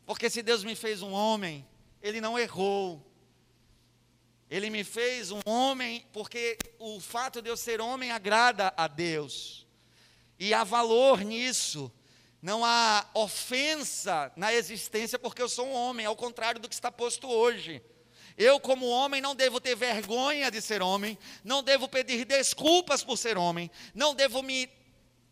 [0.04, 1.66] Porque se Deus me fez um homem,
[2.02, 3.04] ele não errou,
[4.50, 9.66] ele me fez um homem, porque o fato de eu ser homem agrada a Deus.
[10.38, 11.92] E há valor nisso.
[12.40, 16.90] Não há ofensa na existência porque eu sou um homem, ao contrário do que está
[16.90, 17.82] posto hoje.
[18.36, 23.18] Eu, como homem, não devo ter vergonha de ser homem, não devo pedir desculpas por
[23.18, 24.70] ser homem, não devo me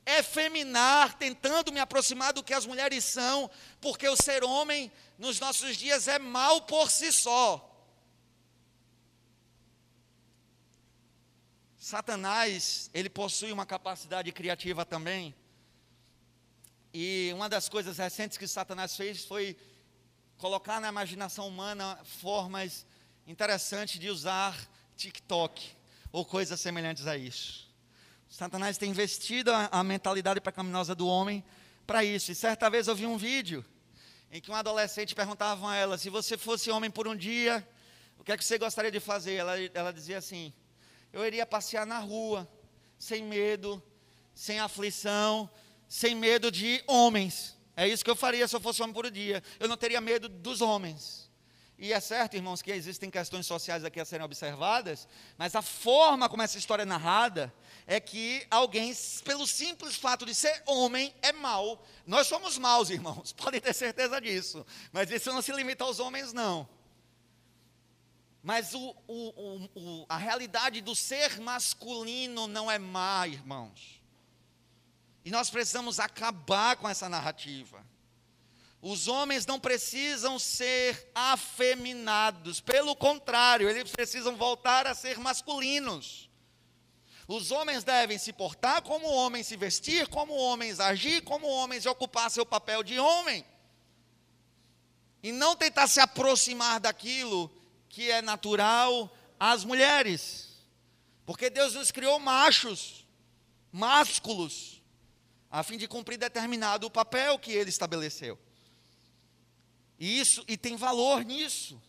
[0.04, 3.48] efeminar tentando me aproximar do que as mulheres são,
[3.80, 7.75] porque o ser homem nos nossos dias é mal por si só.
[11.86, 15.32] Satanás, ele possui uma capacidade criativa também.
[16.92, 19.56] E uma das coisas recentes que Satanás fez foi
[20.36, 22.84] colocar na imaginação humana formas
[23.24, 25.76] interessantes de usar TikTok
[26.10, 27.72] ou coisas semelhantes a isso.
[28.28, 31.44] Satanás tem investido a, mentalidade pecaminosa do homem
[31.86, 32.32] para isso.
[32.32, 33.64] E certa vez eu vi um vídeo
[34.32, 37.64] em que um adolescente perguntava a ela: se você fosse homem por um dia,
[38.18, 39.34] o que é que você gostaria de fazer?
[39.34, 40.52] Ela, ela dizia assim:
[41.12, 42.48] eu iria passear na rua,
[42.98, 43.82] sem medo,
[44.34, 45.50] sem aflição,
[45.88, 47.56] sem medo de homens.
[47.76, 49.42] É isso que eu faria se eu fosse homem por dia.
[49.60, 51.26] Eu não teria medo dos homens.
[51.78, 56.26] E é certo, irmãos, que existem questões sociais aqui a serem observadas, mas a forma
[56.26, 57.52] como essa história é narrada
[57.86, 58.94] é que alguém,
[59.24, 61.84] pelo simples fato de ser homem, é mau.
[62.06, 64.64] Nós somos maus, irmãos, podem ter certeza disso.
[64.90, 66.66] Mas isso não se limita aos homens, não.
[68.46, 74.00] Mas o, o, o, a realidade do ser masculino não é má, irmãos.
[75.24, 77.84] E nós precisamos acabar com essa narrativa.
[78.80, 86.30] Os homens não precisam ser afeminados, pelo contrário, eles precisam voltar a ser masculinos.
[87.26, 91.88] Os homens devem se portar como homens, se vestir como homens, agir como homens e
[91.88, 93.44] ocupar seu papel de homem.
[95.20, 97.50] E não tentar se aproximar daquilo
[97.88, 100.56] que é natural às mulheres.
[101.24, 103.06] Porque Deus nos criou machos,
[103.72, 104.82] másculos,
[105.50, 108.38] a fim de cumprir determinado papel que ele estabeleceu.
[109.98, 111.80] E isso e tem valor nisso.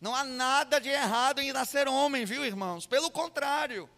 [0.00, 2.86] Não há nada de errado em nascer homem, viu, irmãos?
[2.86, 3.88] Pelo contrário.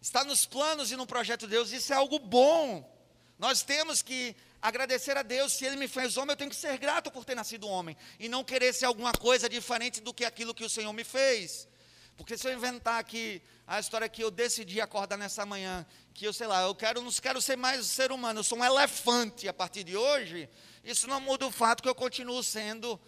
[0.00, 2.88] Está nos planos e no projeto de Deus, isso é algo bom.
[3.38, 6.76] Nós temos que agradecer a Deus, se Ele me fez homem, eu tenho que ser
[6.78, 10.54] grato por ter nascido homem, e não querer ser alguma coisa diferente do que aquilo
[10.54, 11.68] que o Senhor me fez.
[12.16, 16.32] Porque se eu inventar aqui a história que eu decidi acordar nessa manhã, que eu
[16.32, 19.52] sei lá, eu quero, não quero ser mais ser humano, eu sou um elefante a
[19.52, 20.48] partir de hoje,
[20.82, 22.98] isso não muda o fato que eu continuo sendo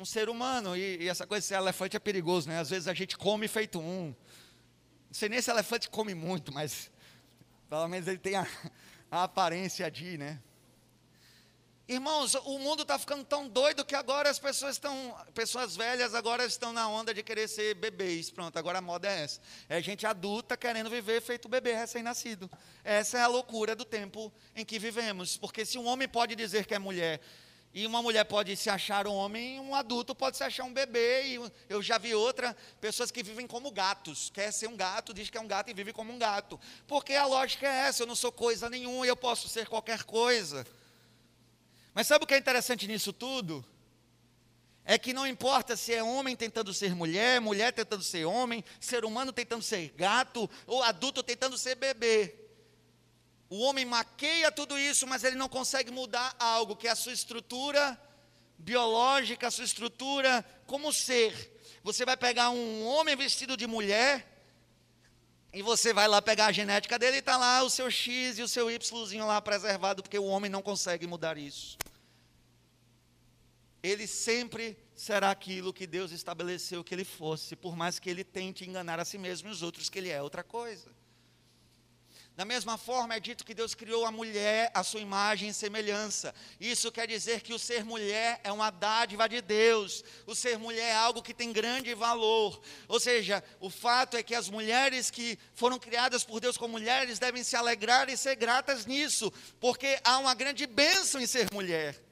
[0.00, 0.76] um ser humano.
[0.76, 2.58] E, e essa coisa de ser elefante é perigoso, né?
[2.58, 4.06] Às vezes a gente come feito um.
[4.06, 6.90] Não sei nem se elefante come muito, mas
[7.68, 8.46] pelo menos ele tem a,
[9.10, 10.40] a aparência de, né?
[11.90, 16.44] Irmãos, o mundo está ficando tão doido que agora as pessoas estão, pessoas velhas agora
[16.44, 18.30] estão na onda de querer ser bebês.
[18.30, 19.40] Pronto, agora a moda é essa.
[19.68, 22.48] É gente adulta querendo viver feito bebê recém-nascido.
[22.84, 25.36] Essa é a loucura do tempo em que vivemos.
[25.36, 27.20] Porque se um homem pode dizer que é mulher
[27.72, 31.22] e uma mulher pode se achar um homem, um adulto pode se achar um bebê.
[31.24, 34.28] E eu já vi outra, pessoas que vivem como gatos.
[34.34, 36.58] Quer ser um gato, diz que é um gato e vive como um gato.
[36.88, 40.02] Porque a lógica é essa: eu não sou coisa nenhuma e eu posso ser qualquer
[40.02, 40.66] coisa.
[41.94, 43.64] Mas sabe o que é interessante nisso tudo?
[44.84, 49.04] É que não importa se é homem tentando ser mulher, mulher tentando ser homem, ser
[49.04, 52.39] humano tentando ser gato, ou adulto tentando ser bebê.
[53.50, 57.12] O homem maqueia tudo isso, mas ele não consegue mudar algo que é a sua
[57.12, 58.00] estrutura
[58.56, 61.60] biológica, a sua estrutura como ser.
[61.82, 64.24] Você vai pegar um homem vestido de mulher
[65.52, 68.42] e você vai lá pegar a genética dele e está lá o seu X e
[68.42, 71.76] o seu Yzinho lá preservado, porque o homem não consegue mudar isso.
[73.82, 78.68] Ele sempre será aquilo que Deus estabeleceu que ele fosse, por mais que ele tente
[78.68, 80.99] enganar a si mesmo e os outros que ele é outra coisa.
[82.40, 86.34] Da mesma forma, é dito que Deus criou a mulher à sua imagem e semelhança.
[86.58, 90.02] Isso quer dizer que o ser mulher é uma dádiva de Deus.
[90.26, 92.58] O ser mulher é algo que tem grande valor.
[92.88, 97.18] Ou seja, o fato é que as mulheres que foram criadas por Deus como mulheres
[97.18, 99.30] devem se alegrar e ser gratas nisso,
[99.60, 102.02] porque há uma grande bênção em ser mulher.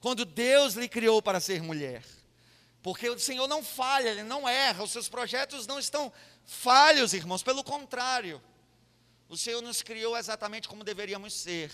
[0.00, 2.02] Quando Deus lhe criou para ser mulher.
[2.82, 6.12] Porque o Senhor não falha, Ele não erra, os seus projetos não estão
[6.44, 8.42] falhos, irmãos, pelo contrário.
[9.30, 11.70] O Senhor nos criou exatamente como deveríamos ser.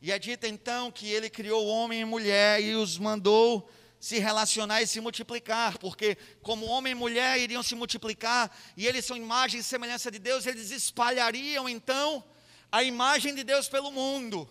[0.00, 3.68] E é dito então que ele criou homem e mulher e os mandou
[3.98, 9.04] se relacionar e se multiplicar, porque como homem e mulher iriam se multiplicar, e eles
[9.04, 12.24] são imagem e semelhança de Deus, eles espalhariam então
[12.70, 14.48] a imagem de Deus pelo mundo.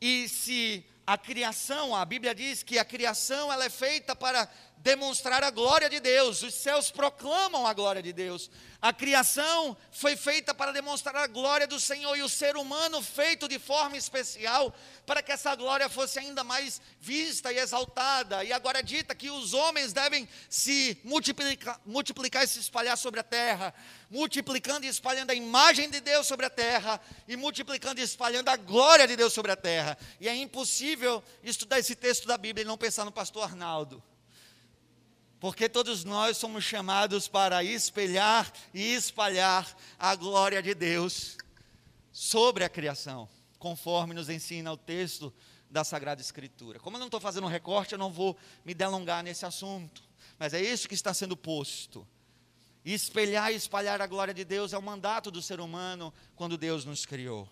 [0.00, 4.50] E se a criação, a Bíblia diz que a criação ela é feita para
[4.82, 6.42] demonstrar a glória de Deus.
[6.42, 8.50] Os céus proclamam a glória de Deus.
[8.80, 13.48] A criação foi feita para demonstrar a glória do Senhor e o ser humano feito
[13.48, 14.72] de forma especial
[15.04, 18.44] para que essa glória fosse ainda mais vista e exaltada.
[18.44, 23.18] E agora é dita que os homens devem se multiplicar, multiplicar e se espalhar sobre
[23.18, 23.74] a terra,
[24.08, 28.56] multiplicando e espalhando a imagem de Deus sobre a terra e multiplicando e espalhando a
[28.56, 29.98] glória de Deus sobre a terra.
[30.20, 34.00] E é impossível estudar esse texto da Bíblia e não pensar no pastor Arnaldo.
[35.40, 39.66] Porque todos nós somos chamados para espelhar e espalhar
[39.98, 41.36] a glória de Deus
[42.10, 43.28] sobre a criação,
[43.58, 45.32] conforme nos ensina o texto
[45.70, 46.80] da Sagrada Escritura.
[46.80, 50.02] Como eu não estou fazendo um recorte, eu não vou me delongar nesse assunto,
[50.38, 52.06] mas é isso que está sendo posto.
[52.84, 56.84] Espelhar e espalhar a glória de Deus é o mandato do ser humano quando Deus
[56.84, 57.48] nos criou.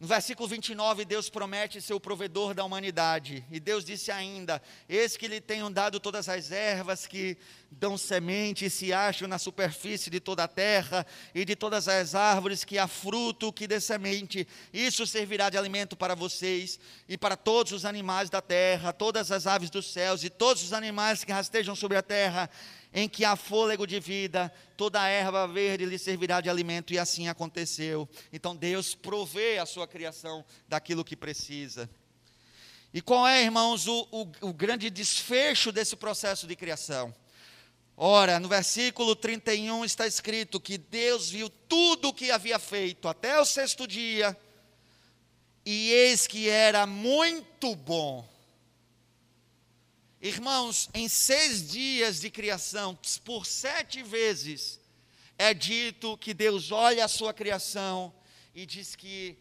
[0.00, 3.44] No versículo 29, Deus promete ser o provedor da humanidade.
[3.50, 7.36] E Deus disse ainda: Eis que lhe tenho dado todas as ervas que
[7.70, 12.14] dão semente e se acham na superfície de toda a terra, e de todas as
[12.14, 14.48] árvores que há fruto que dê semente.
[14.72, 19.46] Isso servirá de alimento para vocês e para todos os animais da terra, todas as
[19.46, 22.48] aves dos céus e todos os animais que rastejam sobre a terra
[22.92, 26.98] em que há fôlego de vida, toda a erva verde lhe servirá de alimento, e
[26.98, 28.08] assim aconteceu.
[28.32, 31.88] Então Deus provê a sua criação daquilo que precisa.
[32.92, 37.14] E qual é, irmãos, o, o, o grande desfecho desse processo de criação?
[37.96, 43.38] Ora, no versículo 31 está escrito que Deus viu tudo o que havia feito até
[43.38, 44.36] o sexto dia,
[45.64, 48.26] e eis que era muito bom.
[50.20, 54.78] Irmãos, em seis dias de criação, por sete vezes,
[55.38, 58.12] é dito que Deus olha a sua criação
[58.54, 59.38] e diz que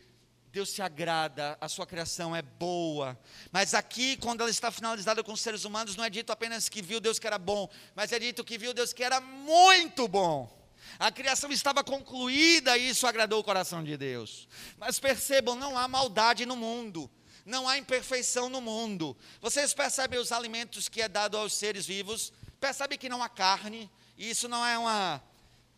[0.54, 3.20] Deus se agrada, a sua criação é boa.
[3.52, 6.82] Mas aqui, quando ela está finalizada com os seres humanos, não é dito apenas que
[6.82, 10.50] viu Deus que era bom, mas é dito que viu Deus que era muito bom.
[10.98, 14.48] A criação estava concluída e isso agradou o coração de Deus.
[14.78, 17.12] Mas percebam, não há maldade no mundo.
[17.50, 19.18] Não há imperfeição no mundo.
[19.42, 22.32] Vocês percebem os alimentos que é dado aos seres vivos?
[22.60, 23.90] Percebe que não há carne?
[24.16, 25.20] E isso não é uma,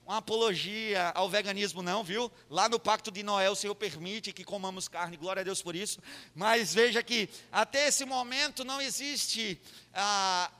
[0.05, 2.29] uma apologia ao veganismo, não, viu?
[2.49, 5.73] Lá no Pacto de Noé, o Senhor permite que comamos carne, glória a Deus por
[5.73, 6.01] isso.
[6.35, 9.57] Mas veja que até esse momento não existe.
[9.93, 10.51] Ah,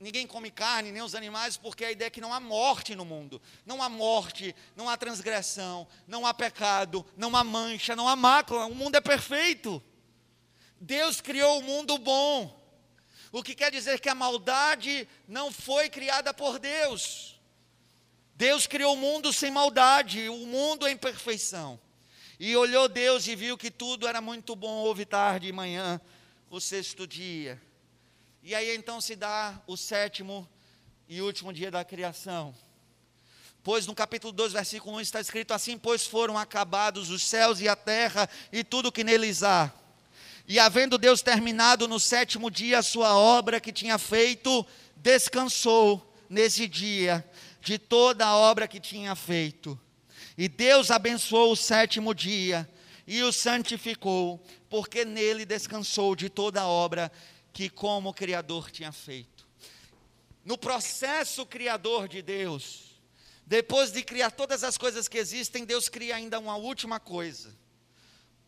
[0.00, 3.04] ninguém come carne, nem os animais, porque a ideia é que não há morte no
[3.04, 3.40] mundo.
[3.64, 8.66] Não há morte, não há transgressão, não há pecado, não há mancha, não há mácula.
[8.66, 9.80] O mundo é perfeito.
[10.82, 12.60] Deus criou o mundo bom.
[13.30, 17.40] O que quer dizer que a maldade não foi criada por Deus.
[18.34, 21.78] Deus criou o mundo sem maldade, o mundo em perfeição.
[22.38, 26.00] E olhou Deus e viu que tudo era muito bom, houve tarde e manhã,
[26.50, 27.62] o sexto dia.
[28.42, 30.48] E aí então se dá o sétimo
[31.08, 32.52] e último dia da criação.
[33.62, 37.68] Pois no capítulo 2, versículo 1 está escrito assim: Pois foram acabados os céus e
[37.68, 39.72] a terra e tudo que neles há.
[40.46, 44.66] E havendo Deus terminado no sétimo dia a sua obra que tinha feito,
[44.96, 47.24] descansou nesse dia
[47.60, 49.78] de toda a obra que tinha feito.
[50.36, 52.68] E Deus abençoou o sétimo dia
[53.06, 57.12] e o santificou, porque nele descansou de toda a obra
[57.52, 59.46] que, como Criador, tinha feito.
[60.44, 63.00] No processo criador de Deus,
[63.46, 67.54] depois de criar todas as coisas que existem, Deus cria ainda uma última coisa: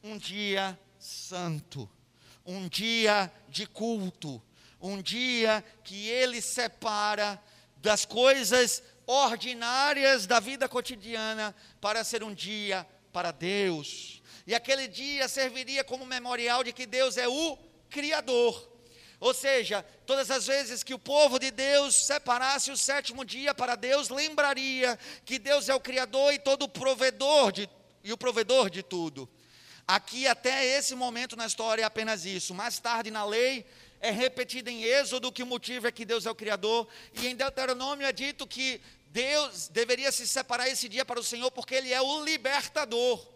[0.02, 1.88] um dia santo,
[2.46, 4.42] um dia de culto,
[4.80, 7.40] um dia que Ele separa
[7.76, 14.22] das coisas ordinárias da vida cotidiana para ser um dia para Deus.
[14.46, 17.58] E aquele dia serviria como memorial de que Deus é o
[17.90, 18.72] Criador.
[19.20, 23.74] Ou seja, todas as vezes que o povo de Deus separasse o sétimo dia para
[23.74, 27.68] Deus, lembraria que Deus é o Criador e todo o provedor de,
[28.02, 29.28] e o provedor de tudo.
[29.86, 32.54] Aqui até esse momento na história é apenas isso.
[32.54, 33.66] Mais tarde na lei
[34.00, 37.34] é repetido em Êxodo que o motivo é que Deus é o Criador, e em
[37.34, 41.92] Deuteronômio é dito que Deus deveria se separar esse dia para o Senhor, porque Ele
[41.92, 43.33] é o libertador.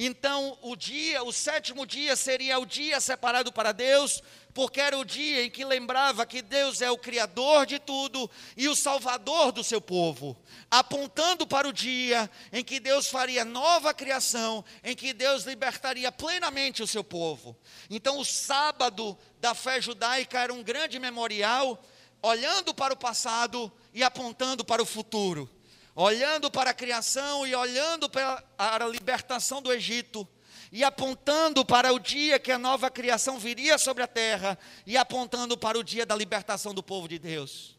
[0.00, 4.22] Então, o dia, o sétimo dia seria o dia separado para Deus,
[4.54, 8.68] porque era o dia em que lembrava que Deus é o Criador de tudo e
[8.68, 14.64] o Salvador do seu povo, apontando para o dia em que Deus faria nova criação,
[14.84, 17.56] em que Deus libertaria plenamente o seu povo.
[17.90, 21.84] Então, o sábado da fé judaica era um grande memorial,
[22.22, 25.57] olhando para o passado e apontando para o futuro
[26.00, 30.26] olhando para a criação e olhando para a libertação do Egito,
[30.70, 34.56] e apontando para o dia que a nova criação viria sobre a terra,
[34.86, 37.76] e apontando para o dia da libertação do povo de Deus.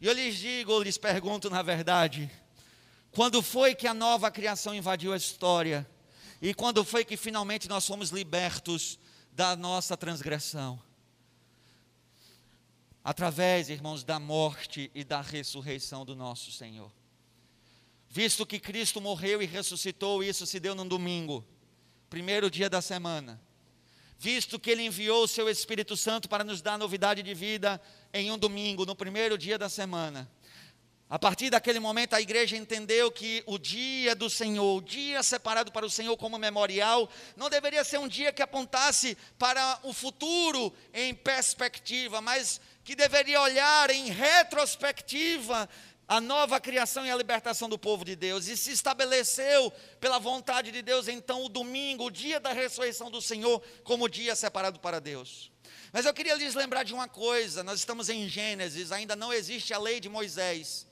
[0.00, 2.28] E eu lhes digo, eu lhes pergunto na verdade,
[3.12, 5.88] quando foi que a nova criação invadiu a história?
[6.42, 8.98] E quando foi que finalmente nós fomos libertos
[9.30, 10.82] da nossa transgressão?
[13.04, 16.90] Através, irmãos, da morte e da ressurreição do nosso Senhor.
[18.16, 21.44] Visto que Cristo morreu e ressuscitou, isso se deu num domingo,
[22.08, 23.42] primeiro dia da semana.
[24.16, 27.82] Visto que Ele enviou o Seu Espírito Santo para nos dar novidade de vida
[28.12, 30.30] em um domingo, no primeiro dia da semana.
[31.10, 35.72] A partir daquele momento, a igreja entendeu que o dia do Senhor, o dia separado
[35.72, 40.72] para o Senhor como memorial, não deveria ser um dia que apontasse para o futuro
[40.92, 45.68] em perspectiva, mas que deveria olhar em retrospectiva
[46.06, 50.70] a nova criação e a libertação do povo de Deus, e se estabeleceu pela vontade
[50.70, 55.00] de Deus, então, o domingo, o dia da ressurreição do Senhor, como dia separado para
[55.00, 55.50] Deus.
[55.92, 59.72] Mas eu queria lhes lembrar de uma coisa: nós estamos em Gênesis, ainda não existe
[59.72, 60.86] a lei de Moisés,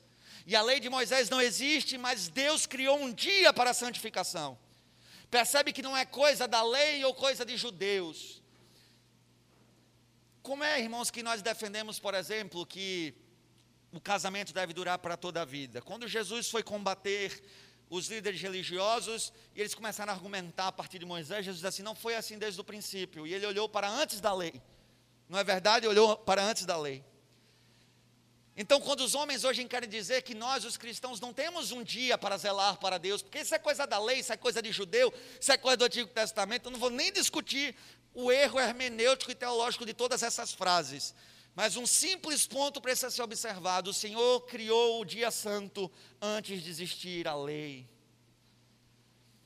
[0.47, 4.59] e a lei de Moisés não existe, mas Deus criou um dia para a santificação.
[5.31, 8.43] Percebe que não é coisa da lei ou coisa de judeus.
[10.43, 13.15] Como é, irmãos, que nós defendemos, por exemplo, que
[13.93, 15.83] o casamento deve durar para toda a vida.
[15.83, 17.43] Quando Jesus foi combater
[17.91, 21.83] os líderes religiosos e eles começaram a argumentar a partir de Moisés, Jesus disse assim:
[21.83, 23.27] não foi assim desde o princípio.
[23.27, 24.61] E ele olhou para antes da lei.
[25.29, 25.87] Não é verdade?
[25.87, 27.05] Olhou para antes da lei.
[28.57, 32.19] Então, quando os homens hoje querem dizer que nós, os cristãos, não temos um dia
[32.19, 35.13] para zelar para Deus, porque isso é coisa da lei, isso é coisa de judeu,
[35.41, 37.75] isso é coisa do Antigo Testamento, eu não vou nem discutir
[38.13, 41.15] o erro hermenêutico e teológico de todas essas frases.
[41.55, 46.71] Mas um simples ponto precisa ser observado: o Senhor criou o dia santo antes de
[46.71, 47.89] existir a lei.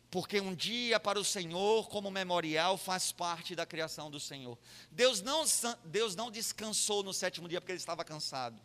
[0.09, 4.57] Porque um dia para o Senhor, como memorial, faz parte da criação do Senhor.
[4.91, 5.45] Deus não,
[5.85, 8.59] Deus não descansou no sétimo dia porque ele estava cansado.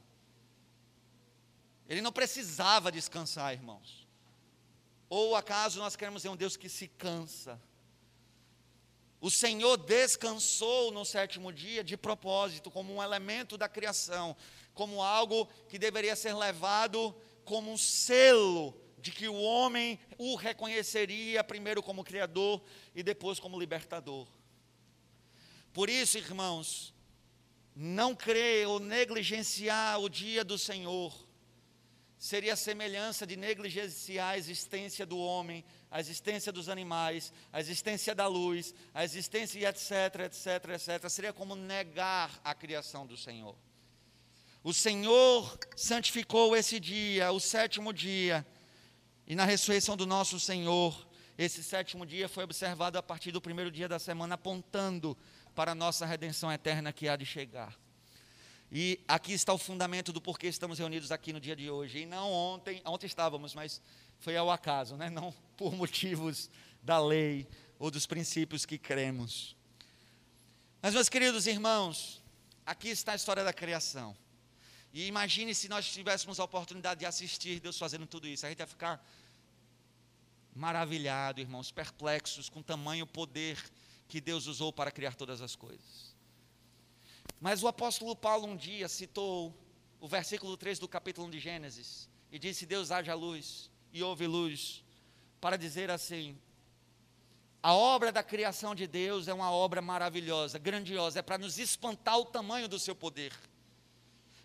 [1.90, 4.08] Ele não precisava descansar, irmãos.
[5.10, 7.60] Ou acaso nós queremos ver um Deus que se cansa?
[9.22, 14.36] O Senhor descansou no sétimo dia de propósito, como um elemento da criação,
[14.74, 17.16] como algo que deveria ser levado
[17.46, 22.64] como um selo de que o homem o reconheceria primeiro como Criador
[22.96, 24.28] e depois como libertador.
[25.72, 26.92] Por isso, irmãos,
[27.76, 31.14] não crer ou negligenciar o dia do Senhor
[32.22, 38.14] seria a semelhança de negligenciar a existência do homem, a existência dos animais, a existência
[38.14, 41.10] da luz, a existência etc, etc, etc.
[41.10, 43.58] Seria como negar a criação do Senhor.
[44.64, 48.46] O Senhor santificou esse dia, o sétimo dia,
[49.26, 53.72] e na ressurreição do nosso Senhor, esse sétimo dia foi observado a partir do primeiro
[53.72, 55.18] dia da semana, apontando
[55.56, 57.76] para a nossa redenção eterna que há de chegar.
[58.72, 62.00] E aqui está o fundamento do porquê estamos reunidos aqui no dia de hoje.
[62.00, 63.82] E não ontem, ontem estávamos, mas
[64.20, 65.10] foi ao acaso, né?
[65.10, 66.50] não por motivos
[66.82, 67.46] da lei
[67.78, 69.58] ou dos princípios que cremos.
[70.82, 72.24] Mas, meus queridos irmãos,
[72.66, 74.16] aqui está a história da criação.
[74.94, 78.46] E imagine se nós tivéssemos a oportunidade de assistir Deus fazendo tudo isso.
[78.46, 79.06] A gente ia ficar
[80.56, 83.58] maravilhado, irmãos, perplexos com o tamanho poder
[84.08, 86.11] que Deus usou para criar todas as coisas.
[87.42, 89.52] Mas o apóstolo Paulo um dia citou
[90.00, 94.28] o versículo 3 do capítulo 1 de Gênesis e disse: Deus haja luz e houve
[94.28, 94.84] luz,
[95.42, 96.38] para dizer assim:
[97.64, 102.20] a obra da criação de Deus é uma obra maravilhosa, grandiosa, é para nos espantar
[102.20, 103.34] o tamanho do seu poder.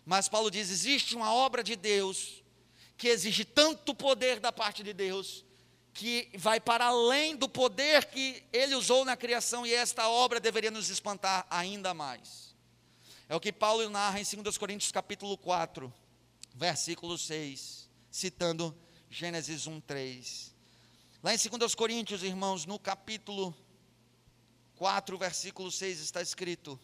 [0.03, 2.43] Mas Paulo diz: existe uma obra de Deus
[2.97, 5.45] que exige tanto poder da parte de Deus,
[5.93, 10.71] que vai para além do poder que ele usou na criação, e esta obra deveria
[10.71, 12.46] nos espantar ainda mais.
[13.29, 15.93] É o que Paulo narra em 2 Coríntios capítulo 4,
[16.55, 18.73] versículo 6, citando
[19.09, 20.55] Gênesis 1, 3.
[21.21, 23.53] Lá em 2 Coríntios, irmãos, no capítulo
[24.77, 26.79] 4, versículo 6, está escrito: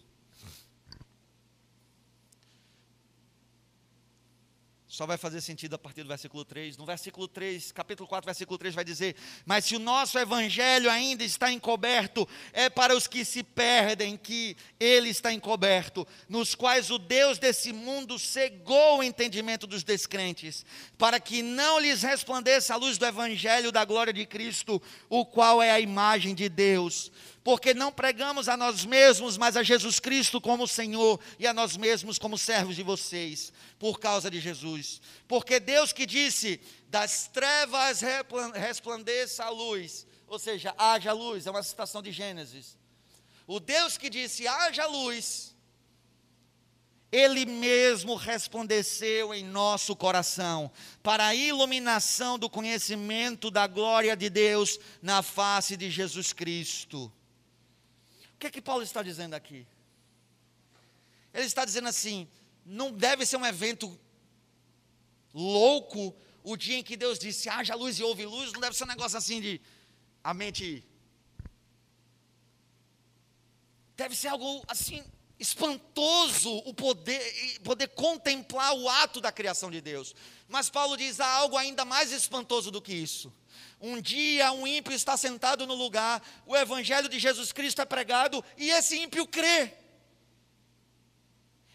[4.93, 6.77] Só vai fazer sentido a partir do versículo 3.
[6.77, 11.23] No versículo 3, capítulo 4, versículo 3 vai dizer: Mas se o nosso evangelho ainda
[11.23, 16.99] está encoberto, é para os que se perdem que ele está encoberto, nos quais o
[16.99, 20.63] Deus desse mundo cegou o entendimento dos descrentes,
[20.95, 24.79] para que não lhes resplandeça a luz do evangelho da glória de Cristo,
[25.09, 27.11] o qual é a imagem de Deus
[27.43, 31.75] porque não pregamos a nós mesmos, mas a Jesus Cristo como Senhor e a nós
[31.75, 35.01] mesmos como servos de vocês, por causa de Jesus.
[35.27, 38.01] Porque Deus que disse: das trevas
[38.53, 42.77] resplandeça a luz, ou seja, haja luz, é uma citação de Gênesis.
[43.45, 45.53] O Deus que disse: haja luz,
[47.11, 50.71] ele mesmo resplandeceu em nosso coração,
[51.03, 57.11] para a iluminação do conhecimento da glória de Deus na face de Jesus Cristo
[58.43, 59.65] que, que Paulo está dizendo aqui?
[61.33, 62.27] Ele está dizendo assim:
[62.65, 63.99] não deve ser um evento
[65.33, 68.83] louco o dia em que Deus disse haja luz e houve luz, não deve ser
[68.83, 69.61] um negócio assim de
[70.23, 70.85] a mente.
[73.95, 75.03] Deve ser algo assim
[75.39, 80.13] espantoso o poder, poder contemplar o ato da criação de Deus.
[80.47, 83.33] Mas Paulo diz: há algo ainda mais espantoso do que isso.
[83.85, 88.41] Um dia um ímpio está sentado no lugar, o evangelho de Jesus Cristo é pregado
[88.57, 89.73] e esse ímpio crê.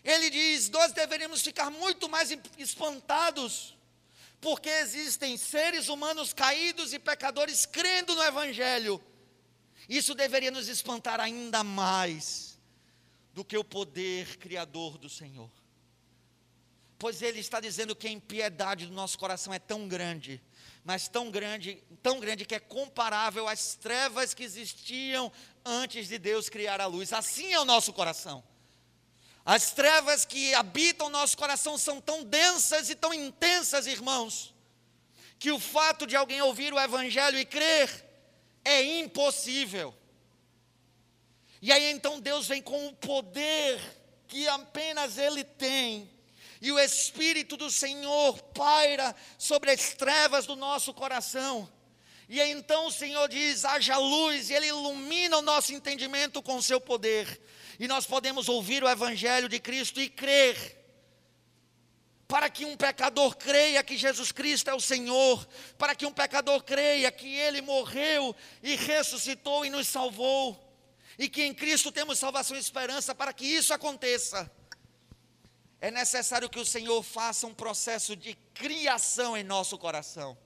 [0.02, 3.76] Ele diz: Nós deveríamos ficar muito mais espantados,
[4.40, 9.04] porque existem seres humanos caídos e pecadores crendo no Evangelho.
[9.86, 12.58] Isso deveria nos espantar ainda mais
[13.34, 15.50] do que o poder criador do Senhor.
[16.98, 20.42] Pois Ele está dizendo que a impiedade do nosso coração é tão grande
[20.84, 25.30] mas tão grande, tão grande que é comparável às trevas que existiam
[25.64, 27.12] antes de Deus criar a luz.
[27.12, 28.42] Assim é o nosso coração.
[29.44, 34.54] As trevas que habitam o nosso coração são tão densas e tão intensas, irmãos,
[35.38, 38.04] que o fato de alguém ouvir o Evangelho e crer
[38.64, 39.94] é impossível.
[41.62, 43.80] E aí então Deus vem com o poder
[44.26, 46.10] que apenas Ele tem
[46.60, 51.70] e o Espírito do Senhor paira sobre as trevas do nosso coração.
[52.28, 56.62] E então o Senhor diz: haja luz, e Ele ilumina o nosso entendimento com o
[56.62, 57.40] seu poder.
[57.78, 60.76] E nós podemos ouvir o Evangelho de Cristo e crer.
[62.26, 65.48] Para que um pecador creia que Jesus Cristo é o Senhor,
[65.78, 70.62] para que um pecador creia que Ele morreu e ressuscitou e nos salvou,
[71.18, 74.50] e que em Cristo temos salvação e esperança, para que isso aconteça
[75.80, 80.36] é necessário que o Senhor faça um processo de criação em nosso coração.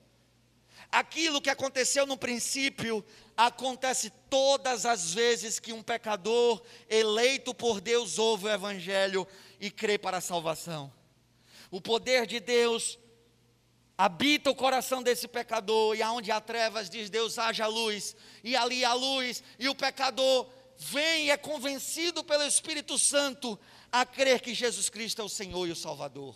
[0.91, 3.03] Aquilo que aconteceu no princípio
[3.35, 9.27] acontece todas as vezes que um pecador eleito por Deus ouve o Evangelho
[9.59, 10.93] e crê para a salvação.
[11.71, 12.99] O poder de Deus
[13.97, 18.85] habita o coração desse pecador, e aonde há trevas, diz Deus, haja luz, e ali
[18.85, 20.47] há luz, e o pecador
[20.77, 23.59] vem e é convencido pelo Espírito Santo
[23.93, 26.35] a crer que Jesus Cristo é o Senhor e o Salvador.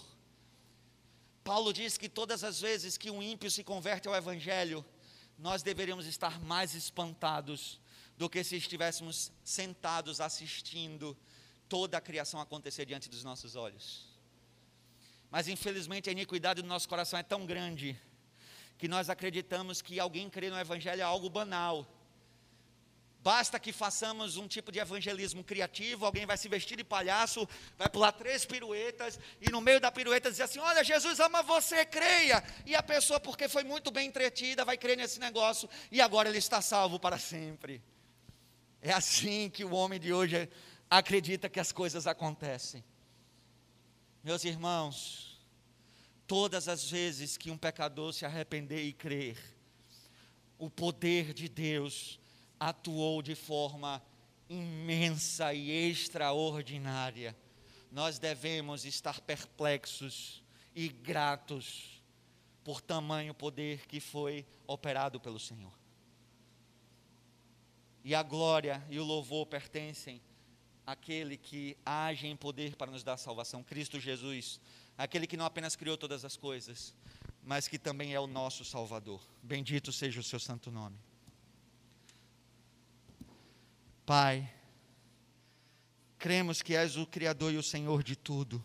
[1.43, 4.85] Paulo diz que todas as vezes que um ímpio se converte ao Evangelho,
[5.39, 7.81] nós deveríamos estar mais espantados
[8.15, 11.17] do que se estivéssemos sentados assistindo
[11.67, 14.05] toda a criação acontecer diante dos nossos olhos.
[15.31, 17.99] Mas infelizmente a iniquidade do nosso coração é tão grande
[18.77, 21.87] que nós acreditamos que alguém crer no Evangelho é algo banal
[23.27, 27.45] Basta que façamos um tipo de evangelismo criativo, alguém vai se vestir de palhaço,
[27.77, 31.83] vai pular três piruetas, e no meio da pirueta dizer assim: Olha, Jesus ama você,
[31.83, 32.41] creia.
[32.65, 36.37] E a pessoa, porque foi muito bem entretida, vai crer nesse negócio, e agora ele
[36.37, 37.83] está salvo para sempre.
[38.81, 40.49] É assim que o homem de hoje
[40.89, 42.81] acredita que as coisas acontecem.
[44.23, 45.37] Meus irmãos,
[46.25, 49.37] todas as vezes que um pecador se arrepender e crer,
[50.57, 52.17] o poder de Deus
[52.59, 54.01] atuou de forma
[54.49, 57.35] imensa e extraordinária.
[57.91, 60.43] Nós devemos estar perplexos
[60.75, 62.01] e gratos
[62.63, 65.71] por tamanho poder que foi operado pelo Senhor.
[68.03, 70.21] E a glória e o louvor pertencem
[70.85, 74.59] àquele que age em poder para nos dar salvação, Cristo Jesus,
[74.97, 76.93] aquele que não apenas criou todas as coisas,
[77.43, 79.21] mas que também é o nosso Salvador.
[79.43, 80.97] Bendito seja o seu santo nome.
[84.07, 84.49] Pai,
[86.17, 88.63] cremos que és o Criador e o Senhor de tudo,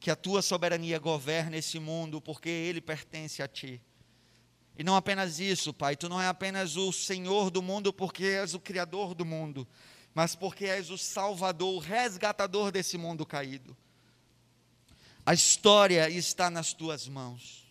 [0.00, 3.78] que a tua soberania governa esse mundo porque ele pertence a ti.
[4.74, 8.54] E não apenas isso, Pai, tu não é apenas o Senhor do mundo porque és
[8.54, 9.68] o Criador do mundo,
[10.14, 13.76] mas porque és o Salvador, o resgatador desse mundo caído.
[15.26, 17.67] A história está nas tuas mãos.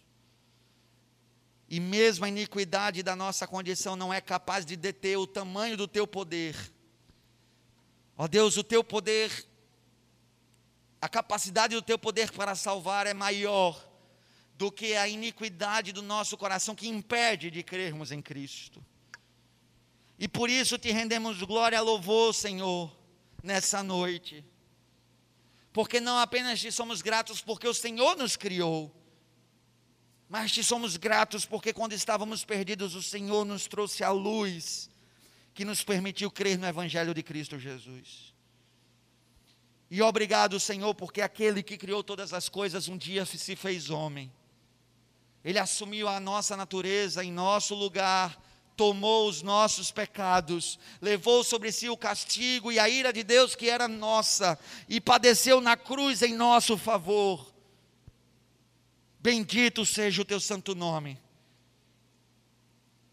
[1.70, 5.88] E mesmo a iniquidade da nossa condição não é capaz de deter o tamanho do
[5.88, 6.56] teu poder.
[8.18, 9.46] Ó oh Deus, o teu poder,
[11.02, 13.86] a capacidade do teu poder para salvar é maior
[14.58, 18.84] do que a iniquidade do nosso coração que impede de crermos em Cristo.
[20.18, 22.92] E por isso te rendemos glória louvor, Senhor,
[23.44, 24.44] nessa noite.
[25.72, 28.92] Porque não apenas te somos gratos porque o Senhor nos criou,
[30.30, 34.90] mas te somos gratos porque quando estávamos perdidos, o Senhor nos trouxe a luz
[35.54, 38.34] que nos permitiu crer no Evangelho de Cristo Jesus.
[39.90, 44.32] E obrigado, Senhor, porque aquele que criou todas as coisas um dia se fez homem.
[45.46, 48.38] Ele assumiu a nossa natureza em nosso lugar,
[48.76, 53.70] tomou os nossos pecados, levou sobre si o castigo e a ira de Deus que
[53.70, 54.60] era nossa,
[54.90, 57.57] e padeceu na cruz em nosso favor
[59.28, 61.20] Bendito seja o teu santo nome.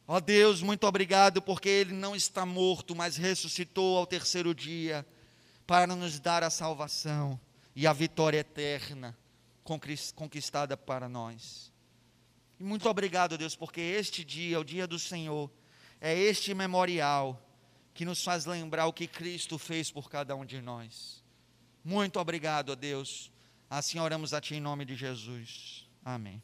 [0.07, 5.05] Ó Deus, muito obrigado, porque Ele não está morto, mas ressuscitou ao terceiro dia,
[5.66, 7.41] para nos dar a salvação
[7.74, 9.19] e a vitória eterna
[10.15, 11.73] conquistada para nós.
[12.61, 15.51] E muito obrigado, Deus, porque este dia, o dia do Senhor,
[16.01, 17.45] é este memorial
[17.93, 21.24] que nos faz lembrar o que Cristo fez por cada um de nós.
[21.82, 23.32] Muito obrigado, Deus.
[23.69, 25.84] Assim oramos a Ti em nome de Jesus.
[26.05, 26.43] Amém.